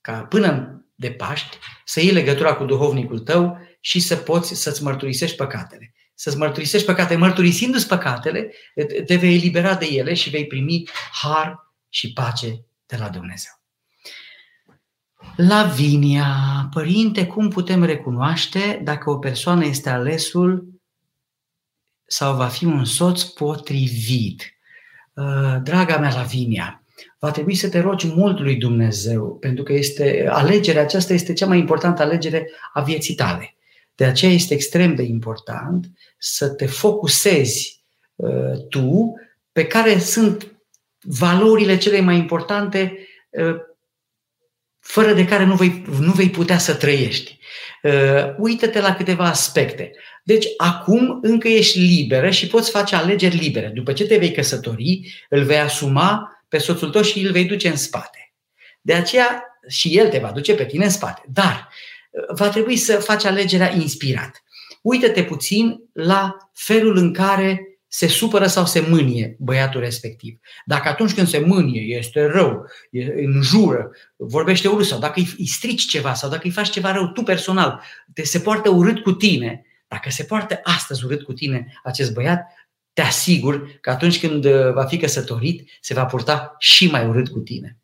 [0.01, 5.35] ca până de Paști să iei legătura cu duhovnicul tău și să poți să-ți mărturisești
[5.35, 5.93] păcatele.
[6.13, 7.19] Să-ți mărturisești păcatele.
[7.19, 8.51] Mărturisindu-ți păcatele,
[9.05, 10.83] te vei elibera de ele și vei primi
[11.21, 13.51] har și pace de la Dumnezeu.
[15.35, 20.67] Lavinia, părinte, cum putem recunoaște dacă o persoană este alesul
[22.05, 24.53] sau va fi un soț potrivit?
[25.13, 26.80] Uh, draga mea Lavinia,
[27.21, 31.45] va trebui să te rogi mult lui Dumnezeu, pentru că este alegerea aceasta este cea
[31.45, 33.55] mai importantă alegere a vieții tale.
[33.95, 35.85] De aceea este extrem de important
[36.17, 37.83] să te focusezi
[38.15, 39.13] uh, tu
[39.51, 40.51] pe care sunt
[41.01, 42.97] valorile cele mai importante
[43.29, 43.55] uh,
[44.79, 47.39] fără de care nu vei, nu vei putea să trăiești.
[47.83, 49.91] Uh, uită-te la câteva aspecte.
[50.23, 53.71] Deci acum încă ești liberă și poți face alegeri libere.
[53.73, 57.67] După ce te vei căsători, îl vei asuma pe soțul tău și îl vei duce
[57.67, 58.33] în spate.
[58.81, 61.21] De aceea și el te va duce pe tine în spate.
[61.27, 61.69] Dar
[62.09, 64.43] uh, va trebui să faci alegerea inspirat.
[64.81, 70.39] Uită-te puțin la felul în care se supără sau se mânie băiatul respectiv.
[70.65, 72.65] Dacă atunci când se mânie, este rău,
[73.15, 77.23] înjură, vorbește urât sau dacă îi strici ceva sau dacă îi faci ceva rău tu
[77.23, 77.81] personal,
[78.13, 82.41] te se poartă urât cu tine, dacă se poartă astăzi urât cu tine acest băiat,
[83.01, 87.29] te asigur că atunci când uh, va fi căsătorit, se va purta și mai urât
[87.29, 87.77] cu tine.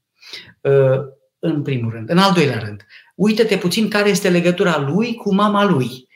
[0.62, 1.00] Uh,
[1.40, 2.10] în primul rând.
[2.10, 6.08] În al doilea rând, uită-te puțin care este legătura lui cu mama lui.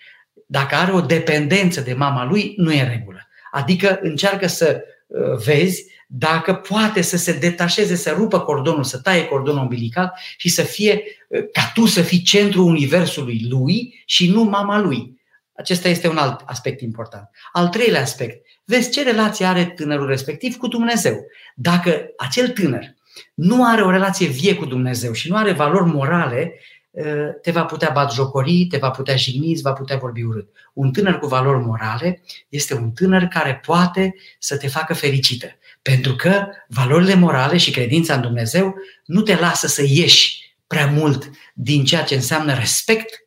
[0.46, 3.28] Dacă are o dependență de mama lui, nu e în regulă.
[3.52, 9.26] Adică încearcă să uh, vezi dacă poate să se detașeze, să rupă cordonul, să taie
[9.26, 11.04] cordonul umbilical și să fie
[11.52, 15.20] ca tu să fii centrul universului lui și nu mama lui.
[15.56, 17.30] Acesta este un alt aspect important.
[17.52, 21.26] Al treilea aspect, vezi ce relație are tânărul respectiv cu Dumnezeu.
[21.56, 22.96] Dacă acel tânăr
[23.34, 26.60] nu are o relație vie cu Dumnezeu și nu are valori morale,
[26.98, 30.50] ă, te va putea batjocori, te va putea jigni, va putea vorbi urât.
[30.74, 35.48] Un tânăr cu valori morale este un tânăr care poate să te facă fericită.
[35.82, 41.30] Pentru că valorile morale și credința în Dumnezeu nu te lasă să ieși prea mult
[41.54, 43.20] din ceea ce înseamnă respect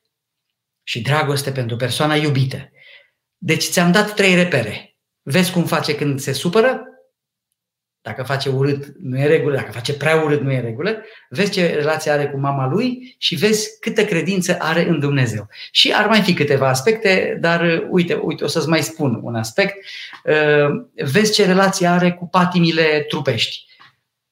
[0.82, 2.70] și dragoste pentru persoana iubită.
[3.38, 4.93] Deci ți-am dat trei repere.
[5.26, 6.88] Vezi cum face când se supără?
[8.02, 9.56] Dacă face urât, nu e regulă.
[9.56, 11.04] Dacă face prea urât, nu e regulă.
[11.28, 15.48] Vezi ce relație are cu mama lui și vezi câtă credință are în Dumnezeu.
[15.70, 19.74] Și ar mai fi câteva aspecte, dar uite, uite o să-ți mai spun un aspect.
[20.24, 23.66] Uh, vezi ce relație are cu patimile trupești.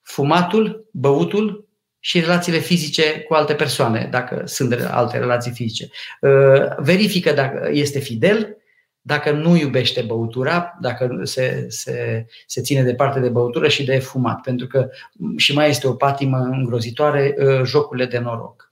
[0.02, 1.68] Fumatul, băutul,
[2.04, 5.88] și relațiile fizice cu alte persoane, dacă sunt alte relații fizice.
[6.20, 8.56] Uh, verifică dacă este fidel,
[9.02, 14.40] dacă nu iubește băutura, dacă se, se, se ține departe de băutură și de fumat,
[14.40, 14.88] pentru că
[15.36, 18.70] și mai este o patimă îngrozitoare, uh, jocurile de noroc.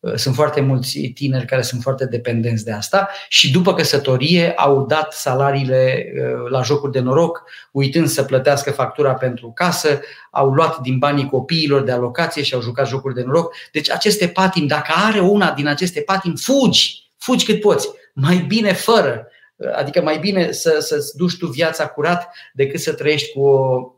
[0.00, 4.86] Uh, sunt foarte mulți tineri care sunt foarte dependenți de asta și după căsătorie au
[4.86, 10.78] dat salariile uh, la jocuri de noroc, uitând să plătească factura pentru casă, au luat
[10.78, 13.54] din banii copiilor de alocație și au jucat jocuri de noroc.
[13.72, 17.88] Deci aceste patimi, dacă are una din aceste patimi, fugi, fugi cât poți.
[18.12, 19.38] Mai bine fără, uh,
[19.74, 23.92] adică mai bine să, să-ți duci tu viața curat decât să trăiești cu o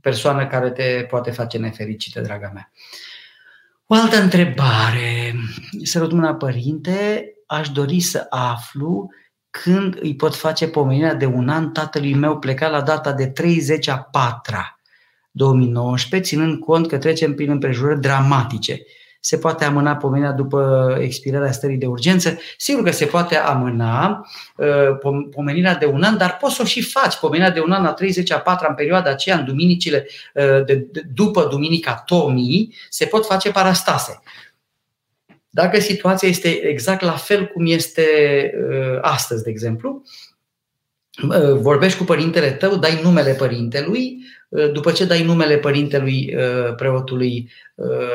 [0.00, 2.72] persoană care te poate face nefericită, draga mea.
[3.86, 5.34] O altă întrebare.
[5.82, 9.08] Sărut mâna părinte, aș dori să aflu
[9.50, 13.88] când îi pot face pomenirea de un an tatălui meu plecat la data de 30
[13.88, 14.56] a 4
[15.30, 18.82] 2019, ținând cont că trecem prin împrejurări dramatice
[19.20, 22.38] se poate amâna pomenirea după expirarea stării de urgență.
[22.56, 24.26] Sigur că se poate amâna
[24.56, 27.16] uh, pomenirea de un an, dar poți să o și faci.
[27.16, 30.74] Pomenirea de un an la 30 a 4 în perioada aceea, în duminicile uh, de,
[30.74, 34.22] de, după Duminica Tomii, se pot face parastase.
[35.50, 38.04] Dacă situația este exact la fel cum este
[38.70, 40.02] uh, astăzi, de exemplu,
[41.60, 44.24] vorbești cu părintele tău, dai numele părintelui,
[44.72, 46.34] după ce dai numele părintelui
[46.76, 47.50] preotului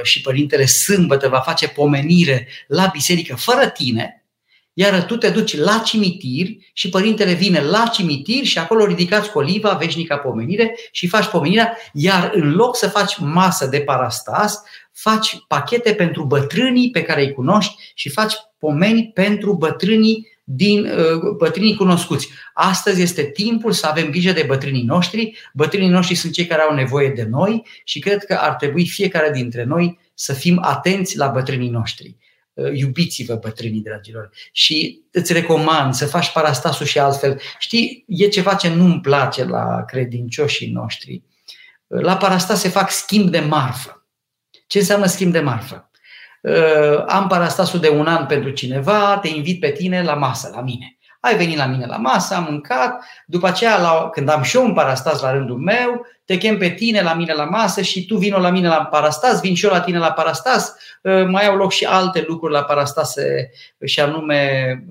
[0.03, 4.25] și părintele sâmbătă va face pomenire la biserică fără tine,
[4.73, 9.73] iar tu te duci la cimitir și părintele vine la cimitir și acolo ridicați coliva,
[9.73, 15.93] veșnica pomenire și faci pomenirea, iar în loc să faci masă de parastas, faci pachete
[15.93, 22.29] pentru bătrânii pe care îi cunoști și faci pomeni pentru bătrânii din uh, bătrânii cunoscuți.
[22.53, 25.37] Astăzi este timpul să avem grijă de bătrânii noștri.
[25.53, 29.31] Bătrânii noștri sunt cei care au nevoie de noi și cred că ar trebui fiecare
[29.31, 32.17] dintre noi să fim atenți la bătrânii noștri.
[32.53, 34.29] Uh, iubiți-vă bătrânii, dragilor.
[34.51, 37.39] Și îți recomand să faci parastasul și altfel.
[37.59, 41.23] Știi, e ceva ce nu-mi place la credincioșii noștri.
[41.87, 44.07] Uh, la parastas se fac schimb de marfă.
[44.67, 45.91] Ce înseamnă schimb de marfă?
[46.43, 50.61] Uh, am parastasul de un an pentru cineva, te invit pe tine la masă, la
[50.61, 50.97] mine.
[51.19, 54.65] Ai venit la mine la masă, am mâncat, după aceea, la, când am și eu
[54.65, 58.17] un parastas la rândul meu, te chem pe tine la mine la masă și tu
[58.17, 61.55] vino la mine la parastas, vin și eu la tine la parastas, uh, mai au
[61.55, 63.51] loc și alte lucruri la parastase
[63.85, 64.83] și anume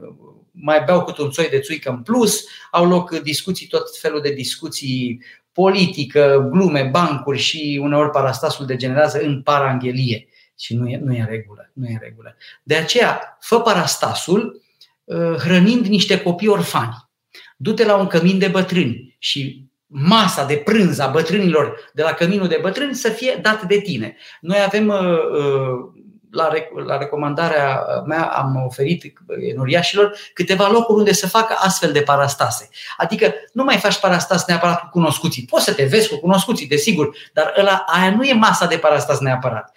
[0.51, 4.33] mai beau câte un soi de țuică în plus, au loc discuții, tot felul de
[4.33, 10.27] discuții politică, glume, bancuri și uneori parastasul degenerează în paranghelie
[10.63, 11.71] și nu e, nu e în regulă.
[11.73, 12.37] Nu e în regulă.
[12.63, 14.63] De aceea, fă parastasul
[15.05, 17.09] uh, hrănind niște copii orfani.
[17.57, 22.49] Du-te la un cămin de bătrâni și masa de prânz a bătrânilor de la căminul
[22.49, 24.17] de bătrâni să fie dat de tine.
[24.41, 26.02] Noi avem uh, uh,
[26.33, 26.53] la,
[26.87, 29.13] la recomandarea mea am oferit
[29.51, 32.69] enoriașilor câteva locuri unde să facă astfel de parastase.
[32.97, 35.45] Adică nu mai faci parastas neapărat cu cunoscuții.
[35.45, 39.19] Poți să te vezi cu cunoscuții, desigur, dar ăla, aia nu e masa de parastas
[39.19, 39.73] neapărat.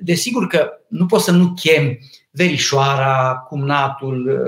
[0.00, 1.98] Desigur că nu poți să nu chem
[2.30, 4.40] verișoara, cumnatul,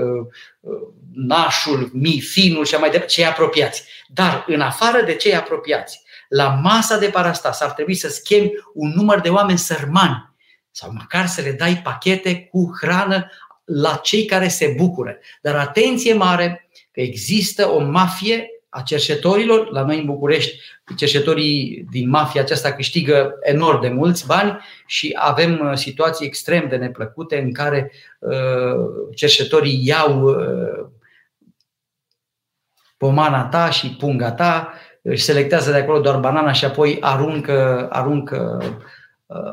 [1.13, 3.83] nașul, mi, finul și mai departe, cei apropiați.
[4.07, 8.91] Dar în afară de cei apropiați, la masa de parastas ar trebui să schimbi un
[8.95, 10.28] număr de oameni sărmani
[10.71, 13.31] sau măcar să le dai pachete cu hrană
[13.65, 15.17] la cei care se bucură.
[15.41, 20.59] Dar atenție mare că există o mafie a cerșetorilor, la noi în București,
[20.95, 26.75] cerșetorii din mafia aceasta câștigă enorm de mulți bani și avem uh, situații extrem de
[26.75, 30.87] neplăcute în care uh, cerșetorii iau uh,
[32.97, 38.57] pomana ta și punga ta, își selectează de acolo doar banana și apoi aruncă, aruncă,
[38.61, 38.75] uh,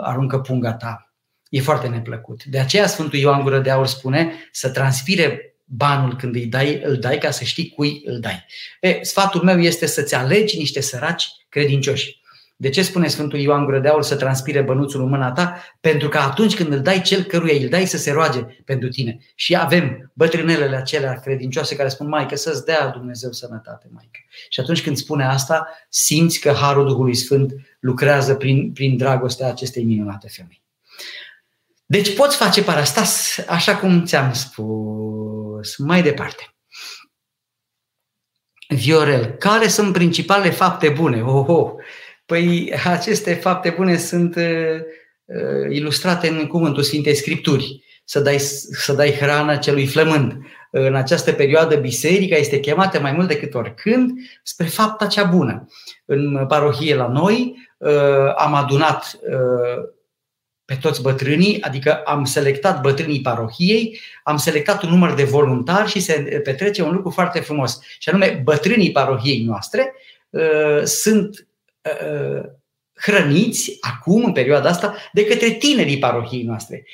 [0.00, 1.10] aruncă punga ta.
[1.48, 2.44] E foarte neplăcut.
[2.44, 6.96] De aceea Sfântul Ioan Gură de Aur spune să transpire banul când îi dai, îl
[6.96, 8.44] dai ca să știi cui îl dai.
[8.80, 12.20] E, sfatul meu este să-ți alegi niște săraci credincioși.
[12.58, 15.62] De ce spune Sfântul Ioan Gură de Aur să transpire bănuțul în mâna ta?
[15.80, 19.18] Pentru că atunci când îl dai cel căruia îl dai să se roage pentru tine.
[19.34, 24.18] Și avem bătrânelele acelea credincioase care spun, Maică, să-ți dea Dumnezeu sănătate, Maică.
[24.48, 29.84] Și atunci când spune asta, simți că Harul Duhului Sfânt lucrează prin, prin dragostea acestei
[29.84, 30.62] minunate femei.
[31.86, 35.76] Deci poți face parastas așa cum ți-am spus.
[35.76, 36.50] Mai departe.
[38.68, 41.22] Viorel, care sunt principalele fapte bune?
[41.22, 41.72] Oh, oh.
[42.26, 44.80] Păi aceste fapte bune sunt uh,
[45.24, 47.84] uh, ilustrate în cuvântul Sfintei Scripturi.
[48.04, 50.36] Să dai, să dai hrană celui flămând.
[50.70, 54.10] În această perioadă biserica este chemată mai mult decât oricând
[54.42, 55.68] spre fapta cea bună.
[56.04, 59.88] În parohie la noi uh, am adunat uh,
[60.64, 66.00] pe toți bătrânii, adică am selectat bătrânii parohiei, am selectat un număr de voluntari și
[66.00, 67.80] se petrece un lucru foarte frumos.
[67.98, 69.94] Și anume, bătrânii parohiei noastre
[70.30, 71.45] uh, sunt uh,
[72.94, 76.86] hrăniți acum, în perioada asta, de către tinerii parohiei noastre.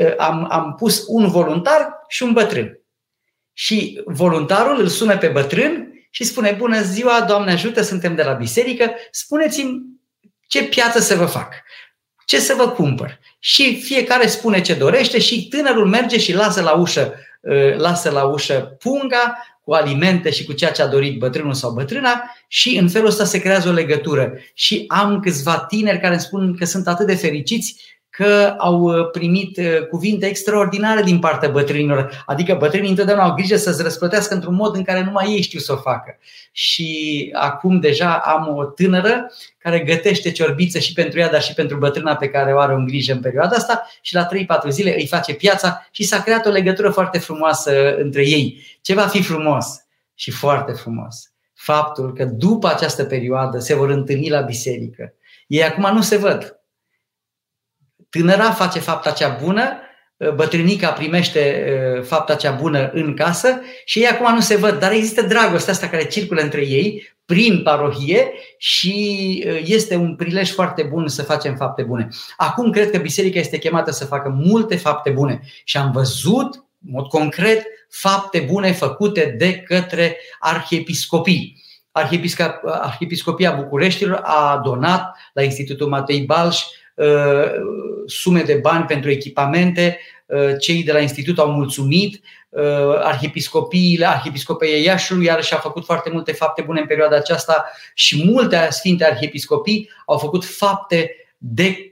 [0.00, 2.80] Uh, am, am pus un voluntar și un bătrân.
[3.52, 8.32] Și voluntarul îl sună pe bătrân și spune, bună ziua, Doamne ajută, suntem de la
[8.32, 9.82] biserică, spuneți-mi
[10.48, 11.54] ce piață să vă fac
[12.28, 13.18] ce să vă cumpăr.
[13.38, 17.14] Și fiecare spune ce dorește și tânărul merge și lasă la ușă,
[17.50, 19.36] ă, lasă la ușă punga
[19.68, 23.24] cu alimente și cu ceea ce a dorit bătrânul sau bătrâna și în felul ăsta
[23.24, 24.32] se creează o legătură.
[24.54, 27.82] Și am câțiva tineri care îmi spun că sunt atât de fericiți
[28.18, 32.22] că au uh, primit uh, cuvinte extraordinare din partea bătrânilor.
[32.26, 35.72] Adică bătrânii întotdeauna au grijă să-ți răsplătească într-un mod în care numai ei știu să
[35.72, 36.18] o facă.
[36.52, 41.76] Și acum deja am o tânără care gătește ciorbiță și pentru ea, dar și pentru
[41.76, 44.28] bătrâna pe care o are în grijă în perioada asta și la
[44.66, 48.78] 3-4 zile îi face piața și s-a creat o legătură foarte frumoasă între ei.
[48.80, 49.66] Ce va fi frumos
[50.14, 51.32] și foarte frumos?
[51.54, 55.14] Faptul că după această perioadă se vor întâlni la biserică.
[55.46, 56.57] Ei acum nu se văd,
[58.10, 59.62] tânăra face fapta cea bună,
[60.20, 61.64] ă, bătrânica primește
[61.98, 65.72] ă, fapta cea bună în casă și ei acum nu se văd, dar există dragostea
[65.72, 71.22] asta care circulă între ei prin parohie și ă, este un prilej foarte bun să
[71.22, 72.08] facem fapte bune.
[72.36, 76.54] Acum cred că biserica este chemată să facă multe fapte bune și am văzut,
[76.86, 81.66] în mod concret, fapte bune făcute de către arhiepiscopii.
[82.62, 86.77] Arhiepiscopia Bucureștilor a donat la Institutul Matei Balș Uh,
[88.06, 92.62] sume de bani pentru echipamente, uh, cei de la institut au mulțumit, uh,
[93.02, 98.66] arhiepiscopiile, arhiepiscopia Iașului iarăși a făcut foarte multe fapte bune în perioada aceasta și multe
[98.70, 101.82] sfinte arhiepiscopii au făcut fapte de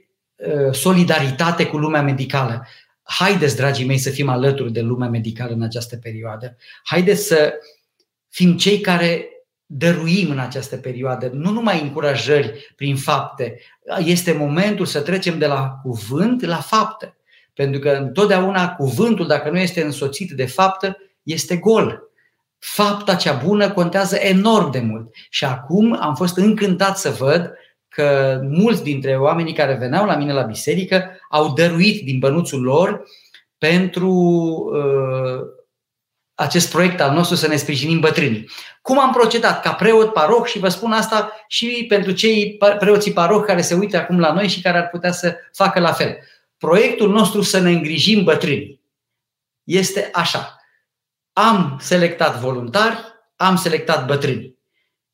[0.71, 2.67] solidaritate cu lumea medicală.
[3.03, 6.57] Haideți, dragii mei, să fim alături de lumea medicală în această perioadă.
[6.83, 7.53] Haideți să
[8.29, 9.36] fim cei care
[9.67, 13.59] dăruim în această perioadă, nu numai încurajări prin fapte.
[13.99, 17.15] Este momentul să trecem de la cuvânt la fapte.
[17.53, 22.01] Pentru că întotdeauna cuvântul, dacă nu este însoțit de faptă, este gol.
[22.59, 25.15] Fapta cea bună contează enorm de mult.
[25.29, 27.53] Și acum am fost încântat să văd
[27.87, 33.03] că mulți dintre oamenii care veneau la mine la biserică au dăruit din bănuțul lor
[33.57, 34.09] pentru
[34.73, 35.56] uh,
[36.37, 38.49] acest proiect al nostru să ne sprijinim bătrânii.
[38.81, 43.43] Cum am procedat ca preot paroh și vă spun asta și pentru cei preoții paroh
[43.45, 46.17] care se uită acum la noi și care ar putea să facă la fel.
[46.57, 48.81] Proiectul nostru să ne îngrijim bătrânii
[49.63, 50.61] este așa.
[51.33, 52.97] am selectat voluntari,
[53.35, 54.56] am selectat bătrâni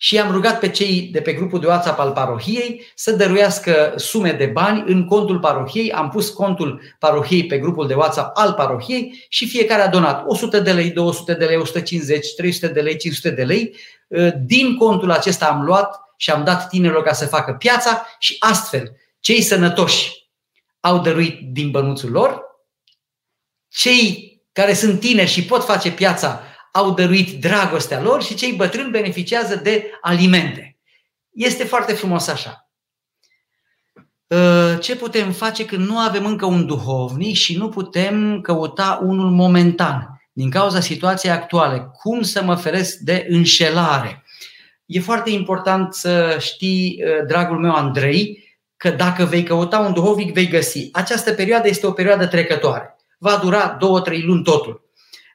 [0.04, 4.32] și am rugat pe cei de pe grupul de WhatsApp al parohiei să dăruiască sume
[4.32, 5.92] de bani în contul parohiei.
[5.92, 10.60] Am pus contul parohiei pe grupul de WhatsApp al parohiei și fiecare a donat 100
[10.60, 13.76] de lei, 200 de lei, 150, 300 de lei, 500 de lei.
[14.46, 18.98] Din contul acesta am luat și am dat tinerilor ca să facă piața și astfel
[19.20, 20.12] cei sănătoși
[20.80, 22.42] au dăruit din bănuțul lor,
[23.70, 26.42] cei care sunt tineri și pot face piața
[26.76, 30.78] au dăruit dragostea lor și cei bătrâni beneficiază de alimente.
[31.32, 32.70] Este foarte frumos așa.
[34.32, 39.30] Ă, ce putem face când nu avem încă un duhovnic și nu putem căuta unul
[39.30, 41.90] momentan din cauza situației actuale?
[41.94, 44.24] Cum să mă feresc de înșelare?
[44.86, 48.44] E foarte important să știi, ă, dragul meu Andrei,
[48.78, 50.90] că dacă vei căuta un duhovnic, vei găsi.
[50.92, 52.96] Această perioadă este o perioadă trecătoare.
[53.18, 54.90] Va dura două, trei luni totul.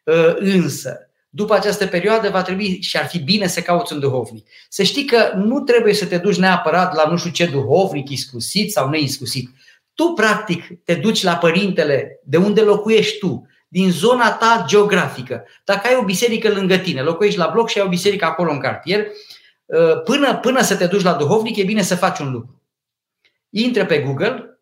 [0.07, 1.07] Ă, însă,
[1.39, 4.49] după această perioadă va trebui și ar fi bine să cauți un duhovnic.
[4.68, 8.72] Să știi că nu trebuie să te duci neapărat la nu știu ce duhovnic iscusit
[8.72, 9.51] sau neiscusit.
[9.95, 15.45] Tu, practic, te duci la părintele de unde locuiești tu, din zona ta geografică.
[15.64, 18.59] Dacă ai o biserică lângă tine, locuiești la bloc și ai o biserică acolo în
[18.59, 19.07] cartier,
[19.72, 22.62] ă, până, până să te duci la duhovnic, e bine să faci un lucru.
[23.51, 24.61] Intră pe Google,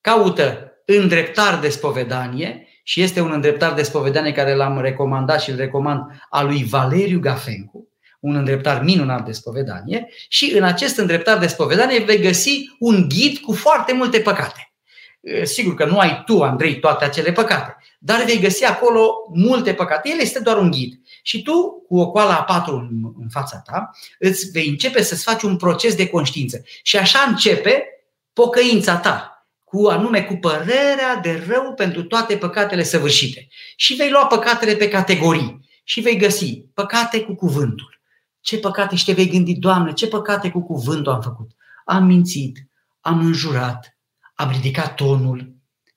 [0.00, 5.56] caută îndreptar de spovedanie și este un îndreptar de spovedanie care l-am recomandat și îl
[5.56, 7.88] recomand al lui Valeriu Gafencu,
[8.20, 13.38] un îndreptar minunat de spovedanie și în acest îndreptar de spovedanie vei găsi un ghid
[13.38, 14.72] cu foarte multe păcate.
[15.42, 20.08] Sigur că nu ai tu, Andrei, toate acele păcate, dar vei găsi acolo multe păcate.
[20.08, 21.00] El este doar un ghid.
[21.22, 25.22] Și tu, cu o coală a patru în, în fața ta, îți vei începe să-ți
[25.22, 26.62] faci un proces de conștiință.
[26.82, 27.84] Și așa începe
[28.32, 29.39] pocăința ta
[29.70, 33.48] cu anume cu părerea de rău pentru toate păcatele săvârșite.
[33.76, 38.00] Și vei lua păcatele pe categorii și vei găsi păcate cu cuvântul.
[38.40, 41.50] Ce păcate și te vei gândi, Doamne, ce păcate cu cuvântul am făcut?
[41.84, 42.58] Am mințit,
[43.00, 43.98] am înjurat,
[44.34, 45.54] am ridicat tonul,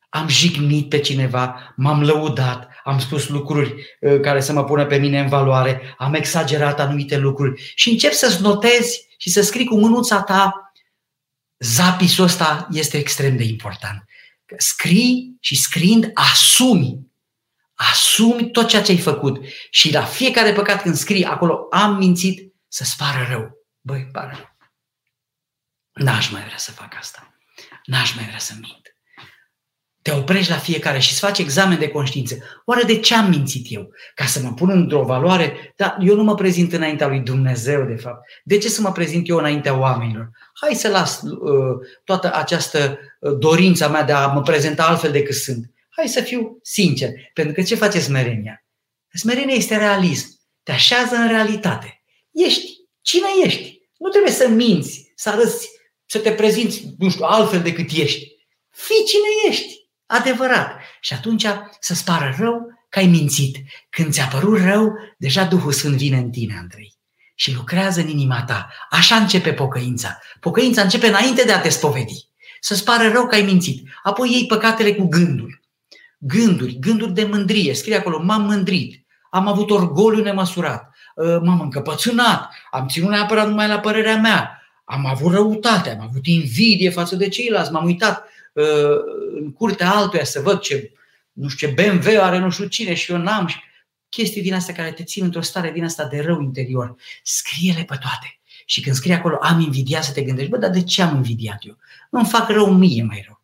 [0.10, 4.98] am jignit pe cineva, m-am lăudat, am spus lucruri uh, care să mă pună pe
[4.98, 9.76] mine în valoare, am exagerat anumite lucruri și încep să-ți notezi și să scrii cu
[9.76, 10.63] mânuța ta
[11.64, 14.04] zapisul ăsta este extrem de important.
[14.58, 17.12] Scrii și scriind asumi.
[17.74, 19.46] Asumi tot ceea ce ai făcut.
[19.70, 23.52] Și la fiecare păcat când scrii acolo am mințit să-ți pară rău.
[23.82, 24.58] Băi, pară rău.
[25.94, 27.38] N-aș mai vrea să fac asta.
[27.86, 28.93] N-aș mai vrea să mint
[30.04, 32.38] te oprești la fiecare și îți faci examen de conștiință.
[32.66, 33.90] Oare de ce am mințit eu?
[34.16, 35.74] Ca să mă pun într-o valoare?
[35.76, 38.30] Dar eu nu mă prezint înaintea lui Dumnezeu, de fapt.
[38.44, 40.30] De ce să mă prezint eu înaintea oamenilor?
[40.54, 45.36] Hai să las uh, toată această uh, dorința mea de a mă prezenta altfel decât
[45.36, 45.72] sunt.
[45.90, 47.10] Hai să fiu sincer.
[47.34, 48.66] Pentru că ce face smerenia?
[49.14, 50.40] Smerenia este realism.
[50.64, 52.02] Te așează în realitate.
[52.32, 52.72] Ești.
[53.02, 53.82] Cine ești?
[53.98, 55.70] Nu trebuie să minți, să arăți,
[56.06, 58.32] să te prezinți, nu știu, altfel decât ești.
[58.70, 60.80] Fii cine ești adevărat.
[61.00, 61.46] Și atunci
[61.80, 63.58] să-ți pară rău că ai mințit.
[63.90, 66.94] Când ți-a părut rău, deja Duhul Sfânt vine în tine, Andrei.
[67.36, 68.70] Și lucrează în inima ta.
[68.90, 70.20] Așa începe pocăința.
[70.40, 72.28] Pocăința începe înainte de a te spovedi.
[72.60, 73.88] Să-ți pară rău că ai mințit.
[74.04, 75.62] Apoi iei păcatele cu gândul.
[76.18, 77.74] Gânduri, gânduri de mândrie.
[77.74, 79.06] Scrie acolo, m-am mândrit.
[79.30, 80.90] Am avut orgoliu nemăsurat.
[81.18, 82.54] Ă, m-am încăpățânat.
[82.72, 84.62] Am ținut neapărat numai la părerea mea.
[84.86, 88.43] Am avut răutate, am avut invidie față de ceilalți, m-am uitat Uh,
[89.36, 90.92] în curtea altuia să văd ce,
[91.32, 93.48] nu știu ce BMW are nu știu cine și eu n-am.
[93.48, 93.58] Și
[94.10, 96.96] chestii din astea care te țin într-o stare din asta de rău interior.
[97.24, 98.40] Scrie-le pe toate.
[98.66, 101.66] Și când scrie acolo, am invidiat, să te gândești, bă, dar de ce am invidiat
[101.66, 101.78] eu?
[102.12, 103.42] Nu-mi fac rău mie mai rău.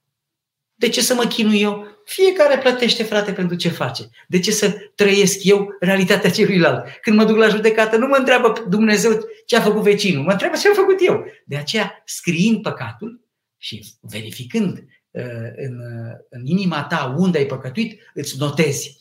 [0.76, 1.88] De ce să mă chinui eu?
[2.05, 4.10] Fiecare plătește, frate, pentru ce face.
[4.28, 6.86] De ce să trăiesc eu realitatea celuilalt?
[7.01, 10.57] Când mă duc la judecată, nu mă întreabă Dumnezeu ce a făcut vecinul, mă întreabă
[10.57, 11.26] ce am făcut eu.
[11.45, 13.22] De aceea, scriind păcatul
[13.57, 14.99] și verificând Uh,
[15.55, 18.97] în, uh, în inima ta unde ai păcătuit, îți notezi.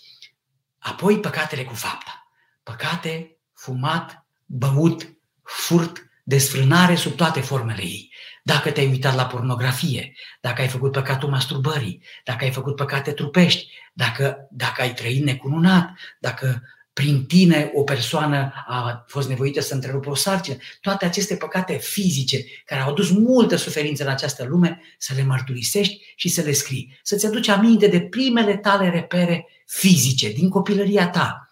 [0.78, 2.30] Apoi păcatele cu fapta.
[2.62, 8.12] Păcate, fumat, băut, furt, desfrânare sub toate formele ei.
[8.42, 13.72] Dacă te-ai uitat la pornografie, dacă ai făcut păcatul masturbării, dacă ai făcut păcate trupești,
[13.92, 16.62] dacă, dacă ai trăit necununat, dacă
[16.98, 20.56] prin tine o persoană a fost nevoită să întrerupă o sarcină.
[20.80, 26.00] Toate aceste păcate fizice care au adus multă suferință în această lume, să le mărturisești
[26.16, 26.98] și să le scrii.
[27.02, 31.50] Să-ți aduci aminte de primele tale repere fizice din copilăria ta.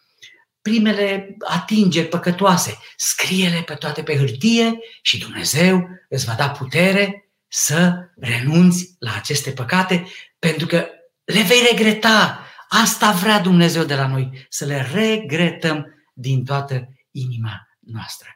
[0.63, 2.79] Primele atingeri păcătoase.
[2.97, 9.51] Scrie-le pe toate pe hârtie și Dumnezeu îți va da putere să renunți la aceste
[9.51, 10.07] păcate
[10.39, 10.87] pentru că
[11.25, 17.69] le vei regreta Asta vrea Dumnezeu de la noi, să le regretăm din toată inima
[17.79, 18.29] noastră.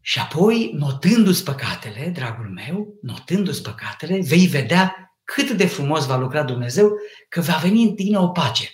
[0.00, 6.42] Și apoi, notându-ți păcatele, dragul meu, notându-ți păcatele, vei vedea cât de frumos va lucra
[6.42, 6.90] Dumnezeu,
[7.28, 8.70] că va veni în tine o pace.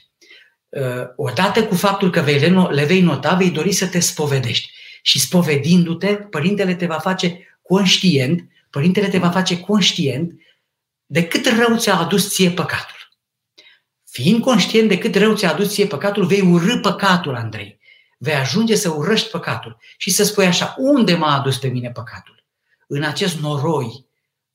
[0.68, 2.20] Uh, odată cu faptul că
[2.70, 4.70] le vei nota, vei dori să te spovedești.
[5.02, 10.32] Și spovedindu-te, Părintele te va face conștient, Părintele te va face conștient
[11.06, 12.97] de cât rău ți-a adus ție păcatul.
[14.10, 17.78] Fiind conștient de cât rău ți-a adus ție păcatul, vei urâ păcatul, Andrei.
[18.18, 22.44] Vei ajunge să urăști păcatul și să spui așa, unde m-a adus pe mine păcatul?
[22.86, 24.06] În acest noroi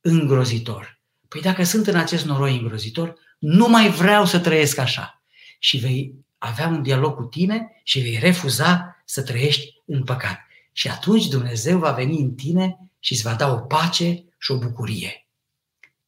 [0.01, 1.01] îngrozitor.
[1.27, 5.21] Păi dacă sunt în acest noroi îngrozitor, nu mai vreau să trăiesc așa.
[5.59, 10.39] Și vei avea un dialog cu tine și vei refuza să trăiești în păcat.
[10.71, 14.57] Și atunci Dumnezeu va veni în tine și îți va da o pace și o
[14.57, 15.22] bucurie.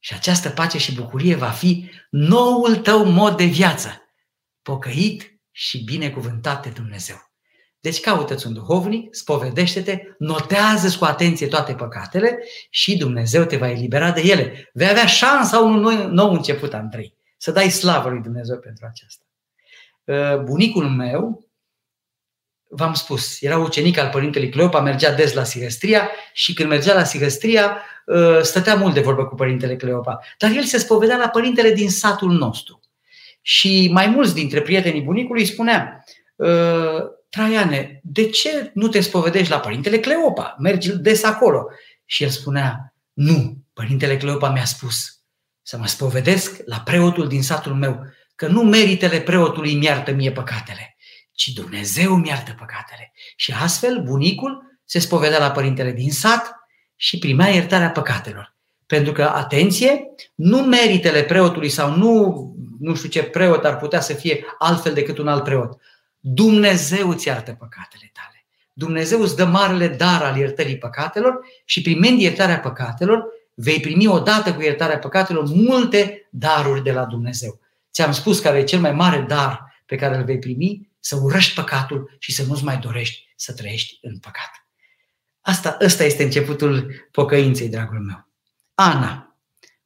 [0.06, 4.02] Și această pace și bucurie va fi noul tău mod de viață,
[4.62, 7.16] pocăit și binecuvântat de Dumnezeu.
[7.80, 12.38] Deci caută-ți un duhovnic, spovedește-te, notează cu atenție toate păcatele
[12.70, 14.70] și Dumnezeu te va elibera de ele.
[14.72, 19.24] Vei avea șansa unui nou, nou început, Andrei, să dai slavă lui Dumnezeu pentru aceasta.
[20.04, 21.45] Uh, bunicul meu,
[22.76, 27.04] v-am spus, era ucenic al părintelui Cleopa, mergea des la Sigăstria și când mergea la
[27.04, 30.20] Sigăstria, uh, stătea mult de vorbă cu părintele Cleopa.
[30.38, 32.80] Dar el se spovedea la părintele din satul nostru.
[33.40, 36.04] Și mai mulți dintre prietenii bunicului spunea,
[36.36, 36.48] uh,
[37.28, 40.56] Traiane, de ce nu te spovedești la părintele Cleopa?
[40.58, 41.66] Mergi des acolo.
[42.04, 45.20] Și el spunea, nu, părintele Cleopa mi-a spus
[45.62, 50.32] să mă spovedesc la preotul din satul meu, că nu meritele preotului mi iartă mie
[50.32, 50.95] păcatele,
[51.36, 53.12] ci Dumnezeu mi iartă păcatele.
[53.36, 56.54] Și astfel bunicul se spovedea la părintele din sat
[56.96, 58.54] și primea iertarea păcatelor.
[58.86, 64.12] Pentru că, atenție, nu meritele preotului sau nu, nu știu ce preot ar putea să
[64.12, 65.80] fie altfel decât un alt preot.
[66.20, 68.46] Dumnezeu îți iartă păcatele tale.
[68.72, 73.24] Dumnezeu îți dă marele dar al iertării păcatelor și primind iertarea păcatelor,
[73.54, 77.60] vei primi odată cu iertarea păcatelor multe daruri de la Dumnezeu.
[77.92, 81.54] Ți-am spus care e cel mai mare dar pe care îl vei primi, să urăști
[81.54, 84.50] păcatul și să nu-ți mai dorești să trăiești în păcat.
[85.40, 88.28] Asta, ăsta este începutul pocăinței, dragul meu.
[88.74, 89.36] Ana,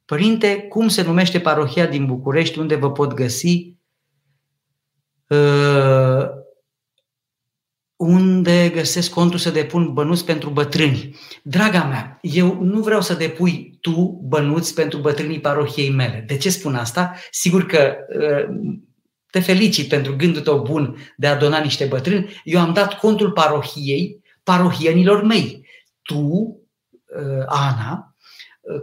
[0.05, 3.75] părinte, cum se numește parohia din București unde vă pot găsi?
[5.27, 6.29] Uh,
[7.95, 11.19] unde găsesc contul să depun bănuți pentru bătrâni.
[11.43, 16.23] Draga mea, eu nu vreau să depui tu bănuți pentru bătrânii parohiei mele.
[16.27, 17.15] De ce spun asta?
[17.31, 18.71] Sigur că uh,
[19.31, 22.41] te felicit pentru gândul tău bun de a dona niște bătrâni.
[22.43, 25.67] Eu am dat contul parohiei parohienilor mei.
[26.01, 28.15] Tu, uh, Ana,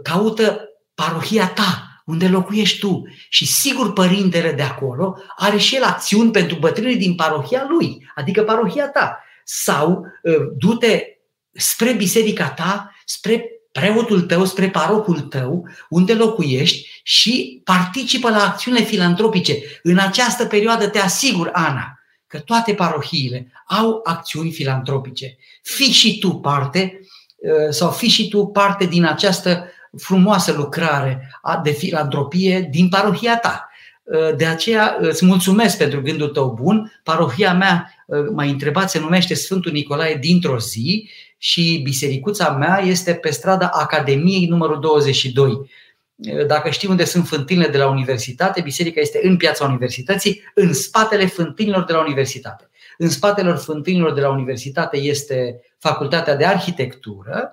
[0.03, 3.03] caută parohia ta, unde locuiești tu.
[3.29, 8.43] Și sigur părintele de acolo are și el acțiuni pentru bătrânii din parohia lui, adică
[8.43, 9.23] parohia ta.
[9.43, 11.03] Sau uh, du-te
[11.51, 18.81] spre biserica ta, spre preotul tău, spre parocul tău, unde locuiești și participă la acțiune
[18.81, 19.55] filantropice.
[19.83, 25.37] În această perioadă te asigur, Ana, că toate parohiile au acțiuni filantropice.
[25.61, 26.99] Fii și tu parte
[27.35, 29.67] uh, sau fii și tu parte din această
[29.97, 31.31] frumoasă lucrare
[31.63, 33.68] de filantropie din parohia ta.
[34.09, 36.99] Uh, de aceea îți mulțumesc pentru gândul tău bun.
[37.03, 43.13] Parohia mea, uh, mai întrebat, se numește Sfântul Nicolae dintr-o zi și bisericuța mea este
[43.13, 45.51] pe strada Academiei numărul 22.
[45.51, 50.73] Uh, dacă știi unde sunt fântânile de la universitate, biserica este în piața universității, în
[50.73, 52.69] spatele fântânilor de la universitate.
[52.97, 57.51] În spatele fântânilor de la universitate este facultatea de arhitectură,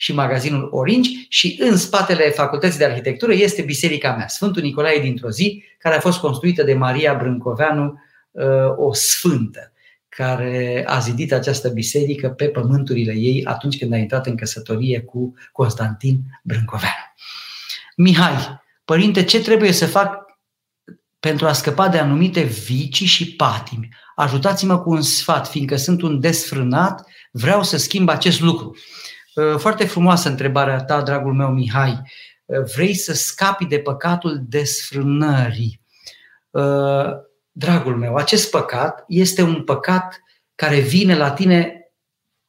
[0.00, 5.30] și magazinul Orange și în spatele facultății de arhitectură este biserica mea, Sfântul Nicolae dintr-o
[5.30, 8.44] zi, care a fost construită de Maria Brâncoveanu, uh,
[8.76, 9.72] o sfântă,
[10.08, 15.34] care a zidit această biserică pe pământurile ei atunci când a intrat în căsătorie cu
[15.52, 16.94] Constantin Brâncoveanu.
[17.96, 20.26] Mihai, părinte, ce trebuie să fac
[21.20, 23.88] pentru a scăpa de anumite vicii și patimi?
[24.14, 28.68] Ajutați-mă cu un sfat, fiindcă sunt un desfrânat, vreau să schimb acest lucru.
[28.68, 29.06] Uh,
[29.56, 32.02] foarte frumoasă întrebarea ta, dragul meu Mihai.
[32.44, 35.80] Uh, vrei să scapi de păcatul desfrânării.
[36.50, 37.10] Uh,
[37.52, 40.22] dragul meu, acest păcat este un păcat
[40.54, 41.90] care vine la tine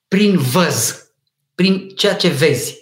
[0.08, 1.12] prin văz,
[1.56, 2.78] prin ceea ce vezi.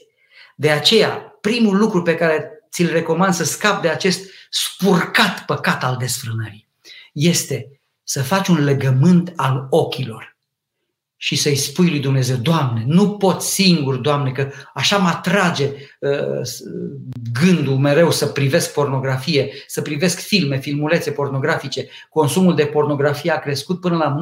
[0.55, 5.97] De aceea, primul lucru pe care ți-l recomand să scapi de acest spurcat păcat al
[5.97, 6.68] desfrânării
[7.14, 10.37] este să faci un legământ al ochilor.
[11.20, 16.41] Și să-i spui lui Dumnezeu, Doamne, nu pot singur, Doamne, că așa mă atrage uh,
[17.41, 21.88] gândul mereu să privesc pornografie, să privesc filme, filmulețe pornografice.
[22.09, 24.20] Consumul de pornografie a crescut până la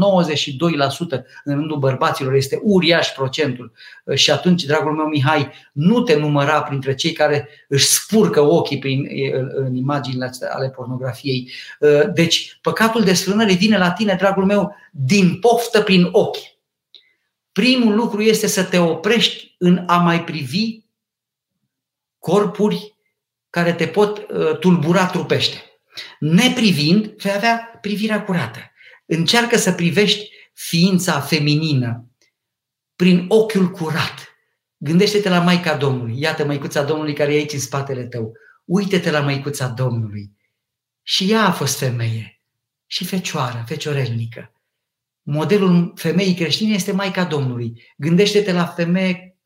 [1.17, 3.71] 92% în rândul bărbaților, este uriaș procentul.
[4.03, 8.79] Uh, și atunci, dragul meu Mihai, nu te număra printre cei care își spurcă ochii
[8.79, 11.51] prin, uh, în imaginile ale pornografiei.
[11.79, 16.53] Uh, deci, păcatul desfrânării vine la tine, dragul meu, din poftă prin ochi
[17.55, 20.79] primul lucru este să te oprești în a mai privi
[22.19, 22.95] corpuri
[23.49, 25.63] care te pot uh, tulbura trupește.
[26.19, 28.59] Neprivind, vei avea privirea curată.
[29.05, 32.09] Încearcă să privești ființa feminină
[32.95, 34.37] prin ochiul curat.
[34.77, 36.19] Gândește-te la Maica Domnului.
[36.19, 38.31] Iată Măicuța Domnului care e aici în spatele tău.
[38.65, 40.31] Uită-te la Măicuța Domnului.
[41.03, 42.41] Și ea a fost femeie
[42.85, 44.54] și fecioară, feciorelnică.
[45.27, 47.83] Modelul femeii creștine este Maica Domnului.
[47.97, 49.37] Gândește-te la femeie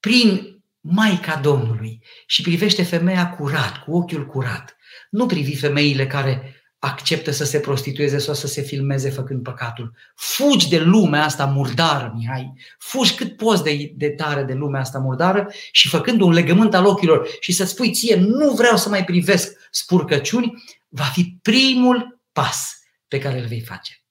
[0.00, 4.76] prin Maica Domnului și privește femeia curat, cu ochiul curat.
[5.10, 9.94] Nu privi femeile care acceptă să se prostitueze sau să se filmeze făcând păcatul.
[10.14, 12.52] Fugi de lumea asta murdară, Mihai.
[12.78, 16.86] Fugi cât poți de, de tare de lumea asta murdară și făcând un legământ al
[16.86, 22.78] ochilor și să spui ție, nu vreau să mai privesc spurcăciuni, va fi primul pas
[23.08, 24.01] pe care îl vei face.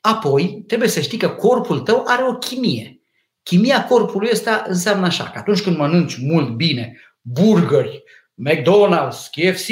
[0.00, 3.00] Apoi, trebuie să știi că corpul tău are o chimie.
[3.42, 8.04] Chimia corpului ăsta înseamnă așa, că atunci când mănânci mult bine, burgeri,
[8.36, 9.66] McDonald's, KFC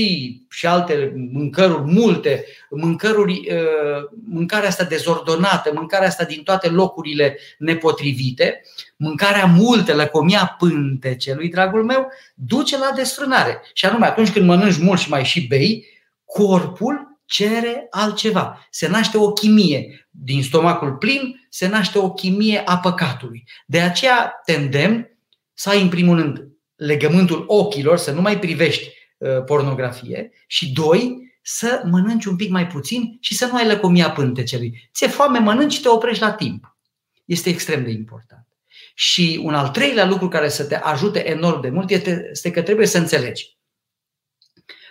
[0.48, 8.62] și alte mâncăruri multe, mâncăruri, uh, mâncarea asta dezordonată, mâncarea asta din toate locurile nepotrivite,
[8.96, 13.62] mâncarea multă, lăcomia pântecelui, dragul meu, duce la desfrânare.
[13.72, 15.86] Și anume, atunci când mănânci mult și mai și bei,
[16.24, 18.66] corpul cere altceva.
[18.70, 20.08] Se naște o chimie.
[20.10, 23.44] Din stomacul plin se naște o chimie a păcatului.
[23.66, 25.18] De aceea te îndemn
[25.54, 31.32] să ai în primul rând legământul ochilor, să nu mai privești uh, pornografie și doi,
[31.42, 34.88] să mănânci un pic mai puțin și să nu ai lăcomia pântecelui.
[34.94, 36.76] Ți-e foame, mănânci și te oprești la timp.
[37.24, 38.46] Este extrem de important.
[38.94, 42.86] Și un al treilea lucru care să te ajute enorm de mult este că trebuie
[42.86, 43.56] să înțelegi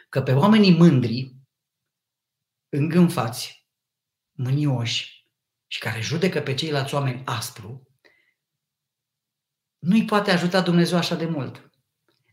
[0.10, 1.34] că pe oamenii mândri
[2.76, 3.68] îngânfați,
[4.32, 5.28] mânioși
[5.68, 7.88] și care judecă pe ceilalți oameni aspru,
[9.80, 11.70] nu-i poate ajuta Dumnezeu așa de mult.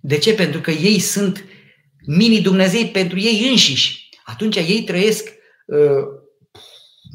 [0.00, 0.34] De ce?
[0.34, 1.44] Pentru că ei sunt
[2.06, 4.08] mini-Dumnezei pentru ei înșiși.
[4.24, 5.28] Atunci ei trăiesc
[5.66, 6.04] uh,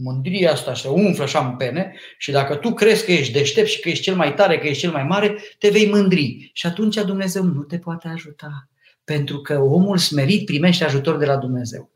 [0.03, 3.79] mândria asta, se umflă așa în pene și dacă tu crezi că ești deștept și
[3.79, 6.49] că ești cel mai tare, că ești cel mai mare, te vei mândri.
[6.53, 8.69] Și atunci Dumnezeu nu te poate ajuta.
[9.03, 11.94] Pentru că omul smerit primește ajutor de la Dumnezeu.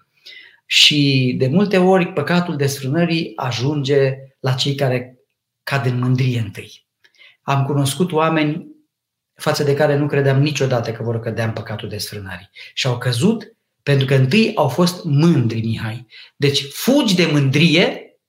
[0.72, 5.18] Și de multe ori păcatul desfrânării ajunge la cei care
[5.64, 6.88] cad în mândrie întâi.
[7.42, 8.68] Am cunoscut oameni
[9.34, 12.50] față de care nu credeam niciodată că vor cădea în păcatul desfrânării.
[12.74, 16.08] Și au căzut pentru că întâi au fost mândri, Mihai.
[16.36, 18.20] Deci fugi de mândrie,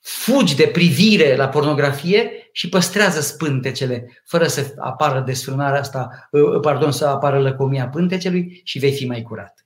[0.00, 6.28] fugi de privire la pornografie și păstrează spântecele, fără să apară desfrânarea asta,
[6.60, 9.61] pardon, să apară lăcomia pântecelui și vei fi mai curat.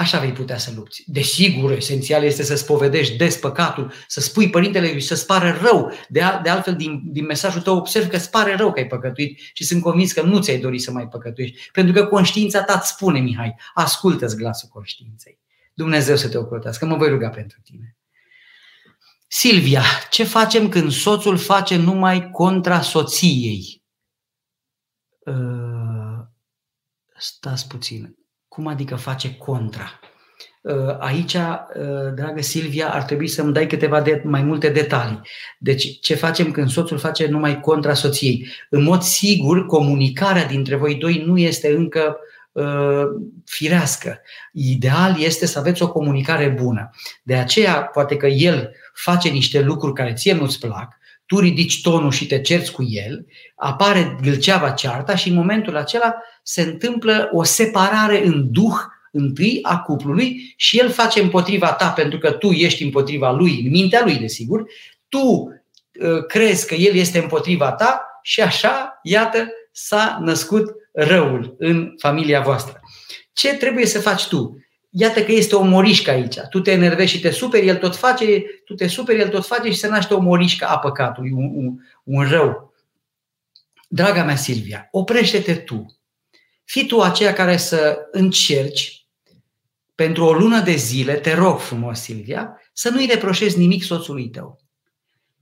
[0.00, 1.04] Așa vei putea să lupți.
[1.06, 5.92] Desigur, esențial este să spovedești des păcatul, să spui părintele și să-ți pare rău.
[6.08, 8.86] De, al, de altfel, din, din mesajul tău observ că îți pare rău că ai
[8.86, 11.70] păcătuit și sunt convins că nu ți-ai dori să mai păcătuiești.
[11.72, 15.38] Pentru că conștiința ta îți spune, Mihai, ascultă-ți glasul conștiinței.
[15.74, 16.86] Dumnezeu să te ocrotească.
[16.86, 17.96] Mă voi ruga pentru tine.
[19.26, 23.82] Silvia, ce facem când soțul face numai contra soției?
[25.18, 26.24] Uh,
[27.18, 28.18] stați puțin.
[28.50, 30.00] Cum adică face contra?
[30.60, 35.20] Uh, aici, uh, dragă Silvia, ar trebui să-mi dai câteva de, mai multe detalii.
[35.58, 38.46] Deci, ce facem când soțul face numai contra soției?
[38.70, 42.16] În mod sigur, comunicarea dintre voi doi nu este încă
[42.52, 43.04] uh,
[43.44, 44.20] firească.
[44.52, 46.90] Ideal este să aveți o comunicare bună.
[47.22, 52.10] De aceea, poate că el face niște lucruri care ție nu-ți plac, tu ridici tonul
[52.10, 53.26] și te cerți cu el,
[53.56, 58.76] apare gâlceava cearta și în momentul acela se întâmplă o separare în duh
[59.12, 63.70] întâi a cuplului și el face împotriva ta pentru că tu ești împotriva lui, în
[63.70, 64.64] mintea lui, desigur,
[65.08, 71.94] tu uh, crezi că el este împotriva ta și așa, iată, s-a născut răul în
[71.98, 72.80] familia voastră.
[73.32, 74.64] Ce trebuie să faci tu?
[74.90, 76.36] Iată că este o morișcă aici.
[76.50, 79.70] Tu te enervezi și te superi, el tot face, tu te superi, el tot face
[79.70, 82.74] și se naște o morișcă a păcatului, un, un, un rău.
[83.88, 85.99] Draga mea Silvia, oprește-te tu.
[86.70, 89.06] Fii tu aceea care să încerci
[89.94, 94.60] pentru o lună de zile, te rog frumos Silvia, să nu-i reproșezi nimic soțului tău.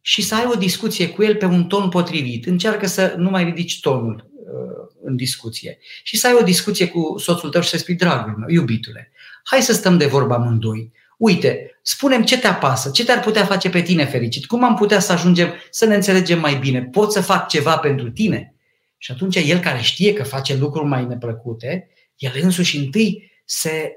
[0.00, 2.46] și să ai o discuție cu el pe un ton potrivit.
[2.46, 7.18] Încearcă să nu mai ridici tonul uh, în discuție și să ai o discuție cu
[7.18, 9.12] soțul tău și să spui, dragul meu, iubitule,
[9.44, 10.92] hai să stăm de vorba amândoi.
[11.18, 15.00] Uite, spunem ce te apasă, ce te-ar putea face pe tine fericit, cum am putea
[15.00, 18.52] să ajungem să ne înțelegem mai bine, pot să fac ceva pentru tine?
[18.98, 23.92] Și atunci el care știe că face lucruri mai neplăcute, el însuși întâi se,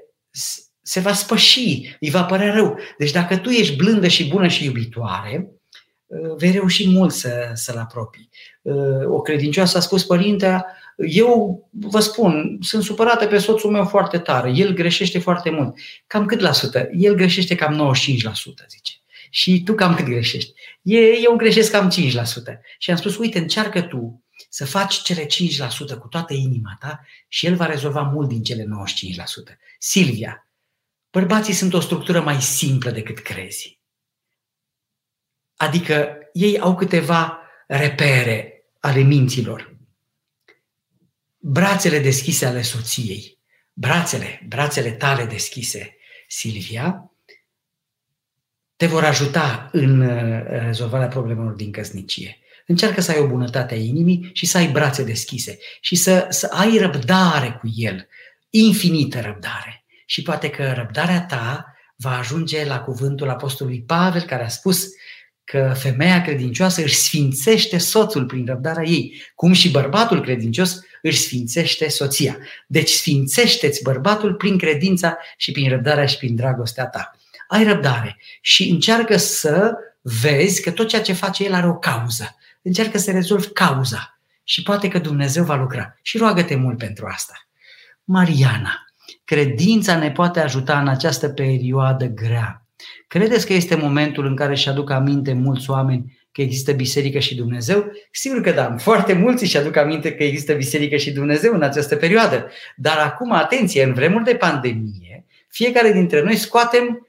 [0.82, 2.78] se va spăși, îi va părea rău.
[2.98, 5.50] Deci dacă tu ești blândă și bună și iubitoare,
[6.06, 8.28] uh, vei reuși mult să, să-l apropii.
[8.62, 10.64] Uh, o credincioasă a spus, părinte,
[10.96, 15.74] eu vă spun, sunt supărată pe soțul meu foarte tare, el greșește foarte mult.
[16.06, 16.88] Cam cât la sută?
[16.92, 18.92] El greșește cam 95%, zice.
[19.30, 20.52] Și tu cam cât greșești?
[21.22, 22.60] Eu greșesc cam 5%.
[22.78, 25.28] Și am spus, uite, încearcă tu să faci cele 5%
[25.98, 28.66] cu toată inima ta și el va rezolva mult din cele 95%.
[29.78, 30.48] Silvia,
[31.10, 33.80] bărbații sunt o structură mai simplă decât crezi.
[35.56, 39.76] Adică ei au câteva repere ale minților.
[41.38, 43.38] Brațele deschise ale soției,
[43.72, 45.96] brațele, brațele tale deschise,
[46.28, 47.12] Silvia,
[48.76, 52.41] te vor ajuta în uh, rezolvarea problemelor din căsnicie.
[52.66, 56.48] Încearcă să ai o bunătate a inimii și să ai brațe deschise și să, să
[56.52, 58.08] ai răbdare cu el,
[58.50, 59.84] infinită răbdare.
[60.06, 64.86] Și poate că răbdarea ta va ajunge la cuvântul Apostolului Pavel care a spus
[65.44, 71.88] că femeia credincioasă își sfințește soțul prin răbdarea ei, cum și bărbatul credincios își sfințește
[71.88, 72.38] soția.
[72.66, 77.16] Deci sfințește-ți bărbatul prin credința și prin răbdarea și prin dragostea ta.
[77.48, 82.36] Ai răbdare și încearcă să vezi că tot ceea ce face el are o cauză
[82.62, 85.98] încearcă să rezolvi cauza și poate că Dumnezeu va lucra.
[86.02, 87.34] Și roagă-te mult pentru asta.
[88.04, 88.86] Mariana,
[89.24, 92.66] credința ne poate ajuta în această perioadă grea.
[93.08, 97.34] Credeți că este momentul în care își aduc aminte mulți oameni că există biserică și
[97.34, 97.92] Dumnezeu?
[98.10, 101.96] Sigur că da, foarte mulți își aduc aminte că există biserică și Dumnezeu în această
[101.96, 102.50] perioadă.
[102.76, 107.06] Dar acum, atenție, în vremuri de pandemie, fiecare dintre noi scoatem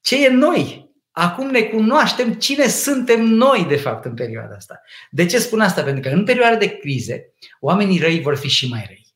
[0.00, 0.87] ce e noi,
[1.20, 4.82] Acum ne cunoaștem cine suntem noi, de fapt, în perioada asta.
[5.10, 5.82] De ce spun asta?
[5.82, 9.06] Pentru că în perioada de crize, oamenii răi vor fi și mai răi.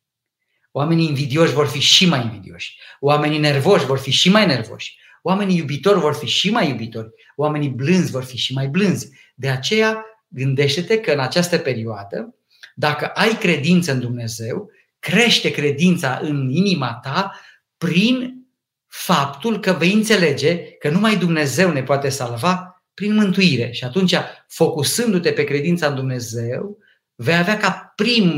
[0.72, 2.78] Oamenii invidioși vor fi și mai invidioși.
[3.00, 4.98] Oamenii nervoși vor fi și mai nervoși.
[5.22, 7.10] Oamenii iubitori vor fi și mai iubitori.
[7.36, 9.10] Oamenii blânzi vor fi și mai blânzi.
[9.34, 12.34] De aceea, gândește-te că în această perioadă,
[12.74, 17.40] dacă ai credință în Dumnezeu, crește credința în inima ta
[17.78, 18.46] prin
[18.86, 23.70] faptul că vei înțelege că numai Dumnezeu ne poate salva prin mântuire.
[23.72, 24.14] Și atunci,
[24.48, 26.78] focusându-te pe credința în Dumnezeu,
[27.14, 28.28] vei avea ca prim,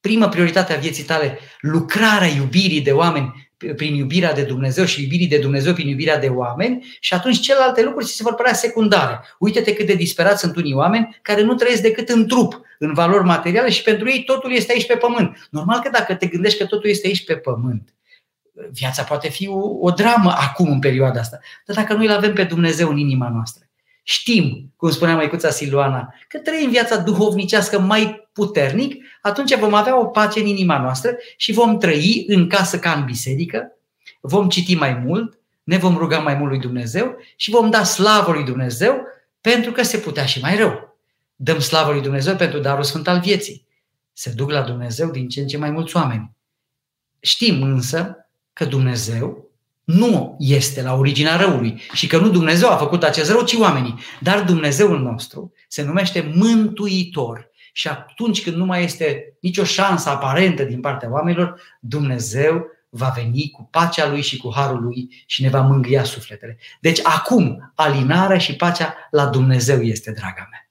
[0.00, 5.26] primă prioritate a vieții tale lucrarea iubirii de oameni prin iubirea de Dumnezeu și iubirii
[5.26, 9.20] de Dumnezeu prin iubirea de oameni și atunci celelalte lucruri ți se vor părea secundare.
[9.38, 13.24] Uite-te cât de disperați sunt unii oameni care nu trăiesc decât în trup, în valori
[13.24, 15.48] materiale și pentru ei totul este aici pe pământ.
[15.50, 17.92] Normal că dacă te gândești că totul este aici pe pământ,
[18.70, 21.38] viața poate fi o, o dramă acum, în perioada asta.
[21.66, 23.68] Dar dacă noi îl avem pe Dumnezeu în inima noastră,
[24.02, 30.04] știm, cum spunea măicuța Siluana, că trăim viața duhovnicească mai puternic, atunci vom avea o
[30.04, 33.72] pace în inima noastră și vom trăi în casă ca în biserică,
[34.20, 38.32] vom citi mai mult, ne vom ruga mai mult lui Dumnezeu și vom da slavă
[38.32, 39.02] lui Dumnezeu
[39.40, 40.96] pentru că se putea și mai rău.
[41.36, 43.66] Dăm slavă lui Dumnezeu pentru darul sfânt al vieții.
[44.12, 46.30] Se duc la Dumnezeu din ce în ce mai mulți oameni.
[47.20, 48.27] Știm însă
[48.58, 49.50] că Dumnezeu
[49.84, 53.94] nu este la originea răului și că nu Dumnezeu a făcut acest rău, ci oamenii.
[54.20, 57.50] Dar Dumnezeul nostru se numește Mântuitor.
[57.72, 63.50] Și atunci când nu mai este nicio șansă aparentă din partea oamenilor, Dumnezeu va veni
[63.50, 66.58] cu pacea Lui și cu harul Lui și ne va mângâia sufletele.
[66.80, 70.67] Deci acum alinarea și pacea la Dumnezeu este, draga mea.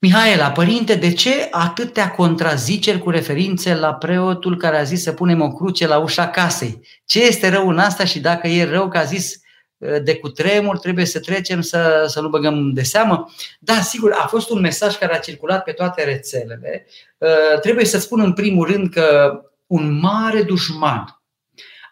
[0.00, 5.40] Mihaela, părinte, de ce atâtea contraziceri cu referințe la preotul care a zis să punem
[5.40, 6.80] o cruce la ușa casei?
[7.04, 9.40] Ce este rău în asta și dacă e rău că a zis
[9.82, 13.32] ă, de cutremur, trebuie să trecem să, să nu băgăm de seamă?
[13.60, 16.86] Da, sigur, a fost un mesaj care a circulat pe toate rețelele.
[17.20, 19.32] Ă, trebuie să spun în primul rând că
[19.66, 21.22] un mare dușman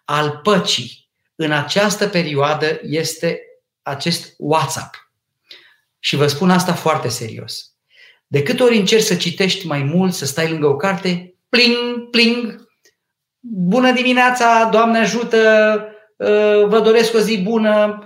[0.04, 3.40] al păcii în această perioadă este
[3.82, 5.10] acest WhatsApp.
[5.98, 7.75] Și vă spun asta foarte serios.
[8.26, 12.68] De câte ori încerci să citești mai mult, să stai lângă o carte, pling, pling,
[13.40, 15.38] bună dimineața, Doamne ajută,
[16.16, 17.98] uh, vă doresc o zi bună,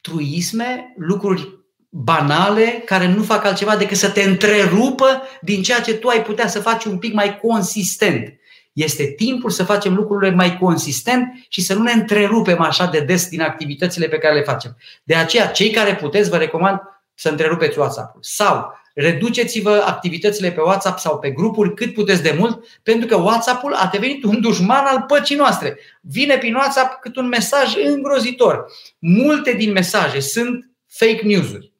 [0.00, 1.58] truisme, lucruri
[1.90, 6.46] banale care nu fac altceva decât să te întrerupă din ceea ce tu ai putea
[6.46, 8.38] să faci un pic mai consistent.
[8.72, 13.28] Este timpul să facem lucrurile mai consistent și să nu ne întrerupem așa de des
[13.28, 14.76] din activitățile pe care le facem.
[15.04, 16.80] De aceea, cei care puteți, vă recomand
[17.14, 18.20] să întrerupeți WhatsApp-ul.
[18.22, 23.74] Sau reduceți-vă activitățile pe WhatsApp sau pe grupuri cât puteți de mult, pentru că WhatsApp-ul
[23.74, 25.78] a devenit un dușman al păcii noastre.
[26.00, 28.72] Vine prin WhatsApp cât un mesaj îngrozitor.
[28.98, 31.72] Multe din mesaje sunt fake news-uri.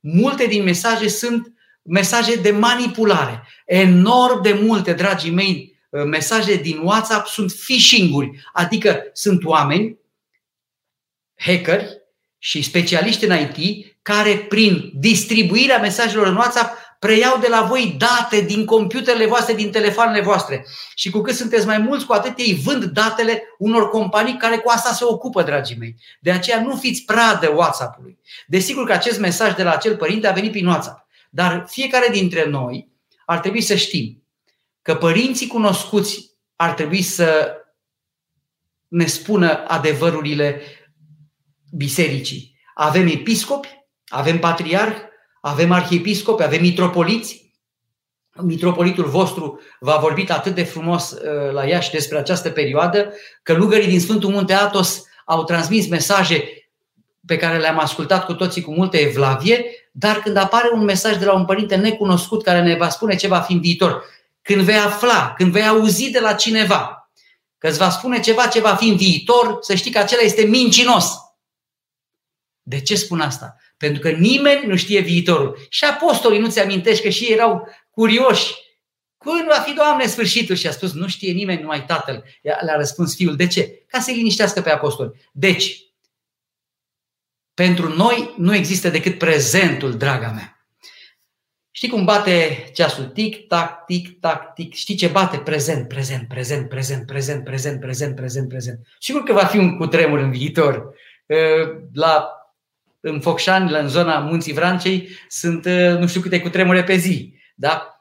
[0.00, 1.52] Multe din mesaje sunt
[1.82, 3.42] mesaje de manipulare.
[3.64, 9.98] Enorm de multe, dragii mei, mesaje din WhatsApp sunt phishing-uri, adică sunt oameni,
[11.34, 12.02] hackeri
[12.38, 18.40] și specialiști în IT care prin distribuirea mesajelor în WhatsApp preiau de la voi date
[18.40, 20.66] din computerele voastre, din telefoanele voastre.
[20.94, 24.70] Și cu cât sunteți mai mulți, cu atât ei vând datele unor companii care cu
[24.70, 25.96] asta se ocupă, dragii mei.
[26.20, 28.18] De aceea nu fiți pradă WhatsApp-ului.
[28.46, 31.06] Desigur că acest mesaj de la acel părinte a venit prin WhatsApp.
[31.30, 32.92] Dar fiecare dintre noi
[33.24, 34.22] ar trebui să știm
[34.82, 37.56] că părinții cunoscuți ar trebui să
[38.88, 40.60] ne spună adevărurile
[41.76, 42.58] bisericii.
[42.74, 44.96] Avem episcopi, avem patriarh,
[45.40, 47.44] avem arhiepiscopi, avem mitropoliți.
[48.42, 53.88] Mitropolitul vostru v-a vorbit atât de frumos uh, la Iași despre această perioadă, că lugării
[53.88, 56.44] din Sfântul Munte Atos au transmis mesaje
[57.26, 61.24] pe care le-am ascultat cu toții cu multă evlavie, dar când apare un mesaj de
[61.24, 64.04] la un părinte necunoscut care ne va spune ce va fi în viitor,
[64.42, 66.96] când vei afla, când vei auzi de la cineva
[67.58, 70.42] că îți va spune ceva ce va fi în viitor, să știi că acela este
[70.42, 71.12] mincinos.
[72.62, 73.56] De ce spun asta?
[73.76, 75.58] Pentru că nimeni nu știe viitorul.
[75.68, 78.54] Și apostolii nu ți amintești că și ei erau curioși.
[79.18, 80.56] Când va fi, Doamne, sfârșitul?
[80.56, 82.24] Și a spus, nu știe nimeni, numai Tatăl.
[82.42, 83.36] Le-a răspuns Fiul.
[83.36, 83.84] De ce?
[83.86, 85.28] Ca să-i liniștească pe apostoli.
[85.32, 85.80] Deci,
[87.54, 90.50] pentru noi nu există decât prezentul, draga mea.
[91.70, 93.04] Știi cum bate ceasul?
[93.04, 94.74] Tic-tac, tic-tac, tic.
[94.74, 95.38] Știi ce bate?
[95.38, 98.86] Prezent, prezent, prezent, prezent, prezent, prezent, prezent, prezent, prezent.
[98.98, 100.94] Sigur că va fi un cutremur în viitor.
[101.92, 102.30] La
[103.08, 105.66] în Focșani, în zona Munții Vrancei, sunt
[105.98, 107.34] nu știu câte cutremure pe zi.
[107.54, 108.00] Da?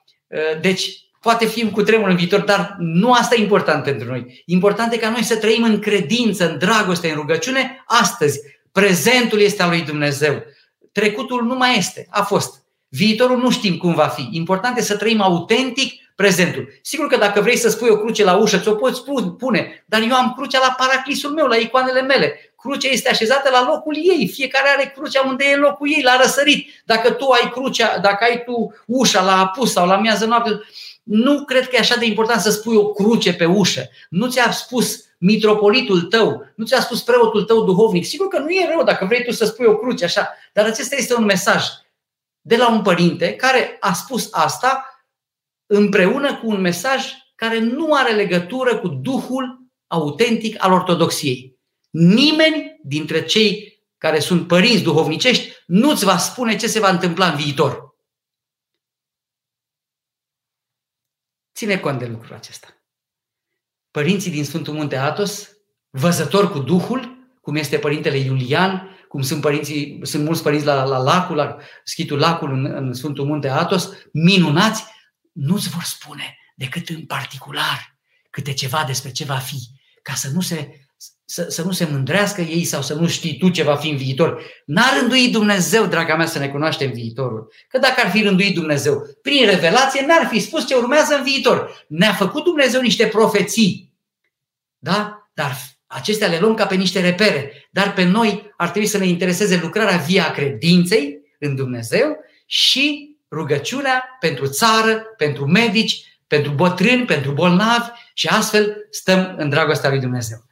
[0.61, 0.89] Deci,
[1.21, 4.43] poate fi un cutremur în viitor, dar nu asta e important pentru noi.
[4.45, 8.39] Important e ca noi să trăim în credință, în dragoste, în rugăciune, astăzi.
[8.71, 10.43] Prezentul este al lui Dumnezeu.
[10.91, 12.63] Trecutul nu mai este, a fost.
[12.89, 14.29] Viitorul nu știm cum va fi.
[14.31, 16.67] Important este să trăim autentic prezentul.
[16.81, 19.03] Sigur că dacă vrei să spui o cruce la ușă, ți-o poți
[19.37, 22.54] pune, dar eu am crucea la paraclisul meu, la icoanele mele.
[22.65, 26.67] Crucea este așezată la locul ei, fiecare are crucea unde e locul ei, la răsărit.
[26.85, 30.59] Dacă tu ai crucea, dacă ai tu ușa la apus sau la miază noapte,
[31.03, 33.89] nu cred că e așa de important să spui o cruce pe ușă.
[34.09, 38.05] Nu ți-a spus mitropolitul tău, nu ți-a spus preotul tău duhovnic.
[38.05, 40.95] Sigur că nu e rău dacă vrei tu să spui o cruce așa, dar acesta
[40.95, 41.63] este un mesaj
[42.41, 45.03] de la un părinte care a spus asta
[45.65, 47.05] împreună cu un mesaj
[47.35, 51.54] care nu are legătură cu Duhul autentic al Ortodoxiei.
[51.97, 57.35] Nimeni dintre cei care sunt părinți duhovnicești nu-ți va spune ce se va întâmpla în
[57.35, 57.95] viitor.
[61.53, 62.67] Ține cont de lucrul acesta.
[63.91, 65.49] Părinții din Sfântul Munte Atos,
[65.89, 70.97] văzători cu Duhul, cum este Părintele Iulian, cum sunt, părinții, sunt mulți părinți la, la
[70.97, 74.83] lacul, la schitul lacul în, în Sfântul Munte Atos, minunați,
[75.31, 77.97] nu-ți vor spune decât în particular
[78.29, 79.57] câte ceva despre ce va fi,
[80.01, 80.84] ca să nu se,
[81.25, 83.97] să, să nu se mândrească ei sau să nu știi tu ce va fi în
[83.97, 84.43] viitor.
[84.65, 87.53] N-a rânduit Dumnezeu, draga mea, să ne cunoaștem viitorul.
[87.67, 91.85] Că dacă ar fi rânduit Dumnezeu prin revelație, n-ar fi spus ce urmează în viitor.
[91.87, 93.93] Ne-a făcut Dumnezeu niște profeții.
[94.77, 95.29] Da?
[95.33, 99.05] Dar Acestea le luăm ca pe niște repere, dar pe noi ar trebui să ne
[99.05, 107.31] intereseze lucrarea via credinței în Dumnezeu și rugăciunea pentru țară, pentru medici, pentru bătrâni, pentru
[107.31, 110.44] bolnavi și astfel stăm în dragostea lui Dumnezeu.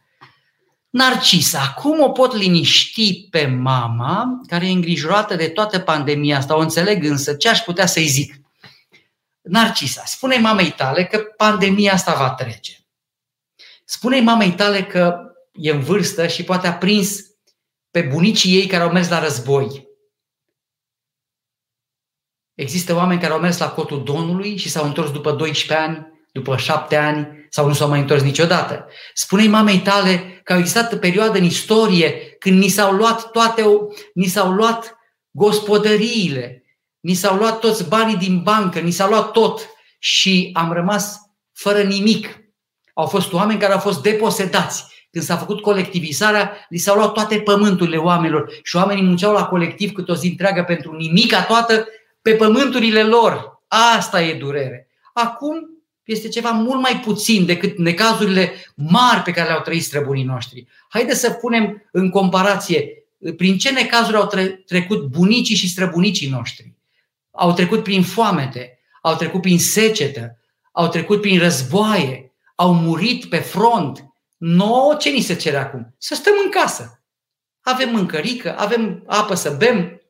[0.93, 6.55] Narcisa, cum o pot liniști pe mama care e îngrijorată de toată pandemia asta?
[6.55, 8.35] O înțeleg însă, ce aș putea să-i zic?
[9.41, 12.77] Narcisa, spune mamei tale că pandemia asta va trece.
[13.85, 15.17] Spune mamei tale că
[15.51, 17.19] e în vârstă și poate a prins
[17.91, 19.87] pe bunicii ei care au mers la război.
[22.53, 26.57] Există oameni care au mers la cotul Domnului și s-au întors după 12 ani, după
[26.57, 28.87] 7 ani sau nu s-au mai întors niciodată.
[29.13, 33.63] Spune-i mamei tale că au existat perioadă în istorie când ni s-au luat toate,
[34.13, 34.97] ni s-au luat
[35.31, 36.63] gospodăriile,
[36.99, 39.69] ni s-au luat toți banii din bancă, ni s-au luat tot
[39.99, 41.17] și am rămas
[41.51, 42.41] fără nimic.
[42.93, 44.85] Au fost oameni care au fost deposedați.
[45.11, 49.91] Când s-a făcut colectivizarea, li s-au luat toate pământurile oamenilor și oamenii munceau la colectiv
[49.91, 51.87] cât o zi întreagă pentru nimica toată
[52.21, 53.61] pe pământurile lor.
[53.67, 54.87] Asta e durere.
[55.13, 55.72] Acum
[56.03, 60.67] este ceva mult mai puțin decât necazurile mari pe care le-au trăit străbunii noștri.
[60.89, 63.03] Haideți să punem în comparație
[63.37, 64.29] prin ce necazuri au
[64.65, 66.73] trecut bunicii și străbunicii noștri.
[67.31, 70.37] Au trecut prin foamete, au trecut prin secetă,
[70.71, 74.05] au trecut prin războaie, au murit pe front.
[74.37, 75.95] Nouă ce ni se cere acum?
[75.97, 77.03] Să stăm în casă.
[77.61, 80.01] Avem mâncărică, avem apă să bem,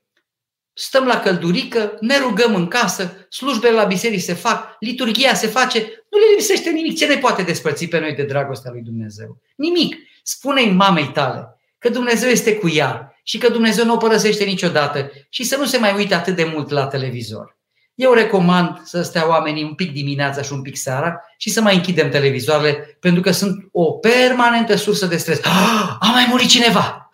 [0.74, 5.80] stăm la căldurică, ne rugăm în casă, slujbele la biserici se fac, liturghia se face,
[6.10, 6.98] nu le lipsește nimic.
[6.98, 9.42] Ce ne poate despărți pe noi de dragostea lui Dumnezeu?
[9.56, 9.96] Nimic.
[10.24, 15.12] Spune-i mamei tale că Dumnezeu este cu ea și că Dumnezeu nu o părăsește niciodată
[15.30, 17.58] și să nu se mai uite atât de mult la televizor.
[17.96, 21.76] Eu recomand să stea oamenii un pic dimineața și un pic seara și să mai
[21.76, 25.40] închidem televizoarele pentru că sunt o permanentă sursă de stres.
[25.44, 27.12] Ah, a mai murit cineva!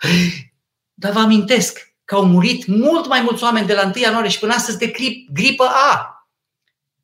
[0.93, 4.39] Dar vă amintesc că au murit mult mai mulți oameni de la 1 ianuarie și
[4.39, 4.91] până astăzi de
[5.33, 6.27] gripă A.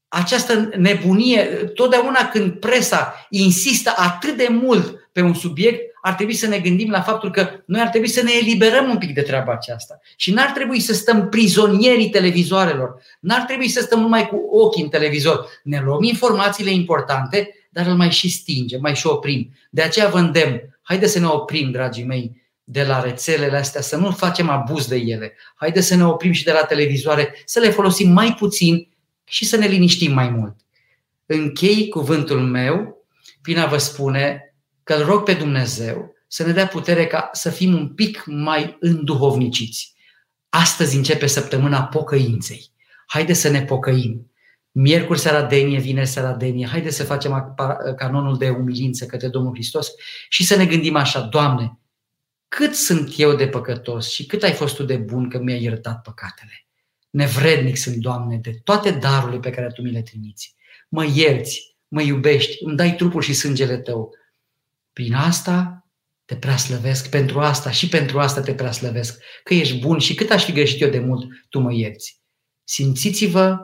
[0.07, 1.43] Această nebunie,
[1.73, 6.89] totdeauna când presa insistă atât de mult pe un subiect, ar trebui să ne gândim
[6.89, 9.99] la faptul că noi ar trebui să ne eliberăm un pic de treaba aceasta.
[10.15, 13.01] Și n-ar trebui să stăm prizonierii televizoarelor.
[13.19, 15.47] N-ar trebui să stăm numai cu ochii în televizor.
[15.63, 19.51] Ne luăm informațiile importante, dar îl mai și stingem, mai și oprim.
[19.69, 23.97] De aceea vă îndemn, haide să ne oprim, dragii mei, de la rețelele astea, să
[23.97, 25.33] nu facem abuz de ele.
[25.55, 28.89] Haide să ne oprim și de la televizoare, să le folosim mai puțin
[29.23, 30.55] și să ne liniștim mai mult.
[31.25, 33.05] Închei cuvântul meu
[33.41, 37.49] prin a vă spune că îl rog pe Dumnezeu să ne dea putere ca să
[37.49, 39.93] fim un pic mai înduhovniciți.
[40.49, 42.71] Astăzi începe săptămâna pocăinței.
[43.07, 44.31] Haide să ne pocăim.
[44.71, 46.67] Miercuri seara denie, vineri seara denie.
[46.67, 47.53] Haide să facem
[47.97, 49.91] canonul de umilință către Domnul Hristos
[50.29, 51.79] și să ne gândim așa, Doamne,
[52.55, 56.01] cât sunt eu de păcătos și cât ai fost Tu de bun că mi-ai iertat
[56.01, 56.65] păcatele.
[57.09, 60.55] Nevrednic sunt, Doamne, de toate darurile pe care Tu mi le trimiți.
[60.89, 64.15] Mă ierți, mă iubești, îmi dai trupul și sângele Tău.
[64.93, 65.87] Prin asta
[66.25, 70.45] te preaslăvesc, pentru asta și pentru asta te preaslăvesc, că ești bun și cât aș
[70.45, 72.21] fi greșit eu de mult, tu mă ierți.
[72.63, 73.57] Simțiți-vă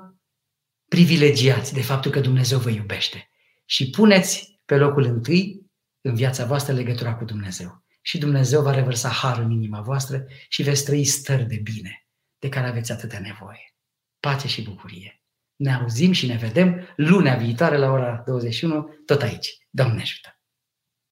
[0.88, 3.30] privilegiați de faptul că Dumnezeu vă iubește
[3.66, 5.62] și puneți pe locul întâi
[6.02, 7.82] în viața voastră legătura cu Dumnezeu.
[8.02, 12.06] Și Dumnezeu va revărsa har în inima voastră și veți trăi stări de bine
[12.40, 13.76] de care aveți atâtea nevoie.
[14.20, 15.24] Pace și bucurie.
[15.56, 19.58] Ne auzim și ne vedem lunea viitoare la ora 21, tot aici.
[19.70, 20.41] Doamne ajută!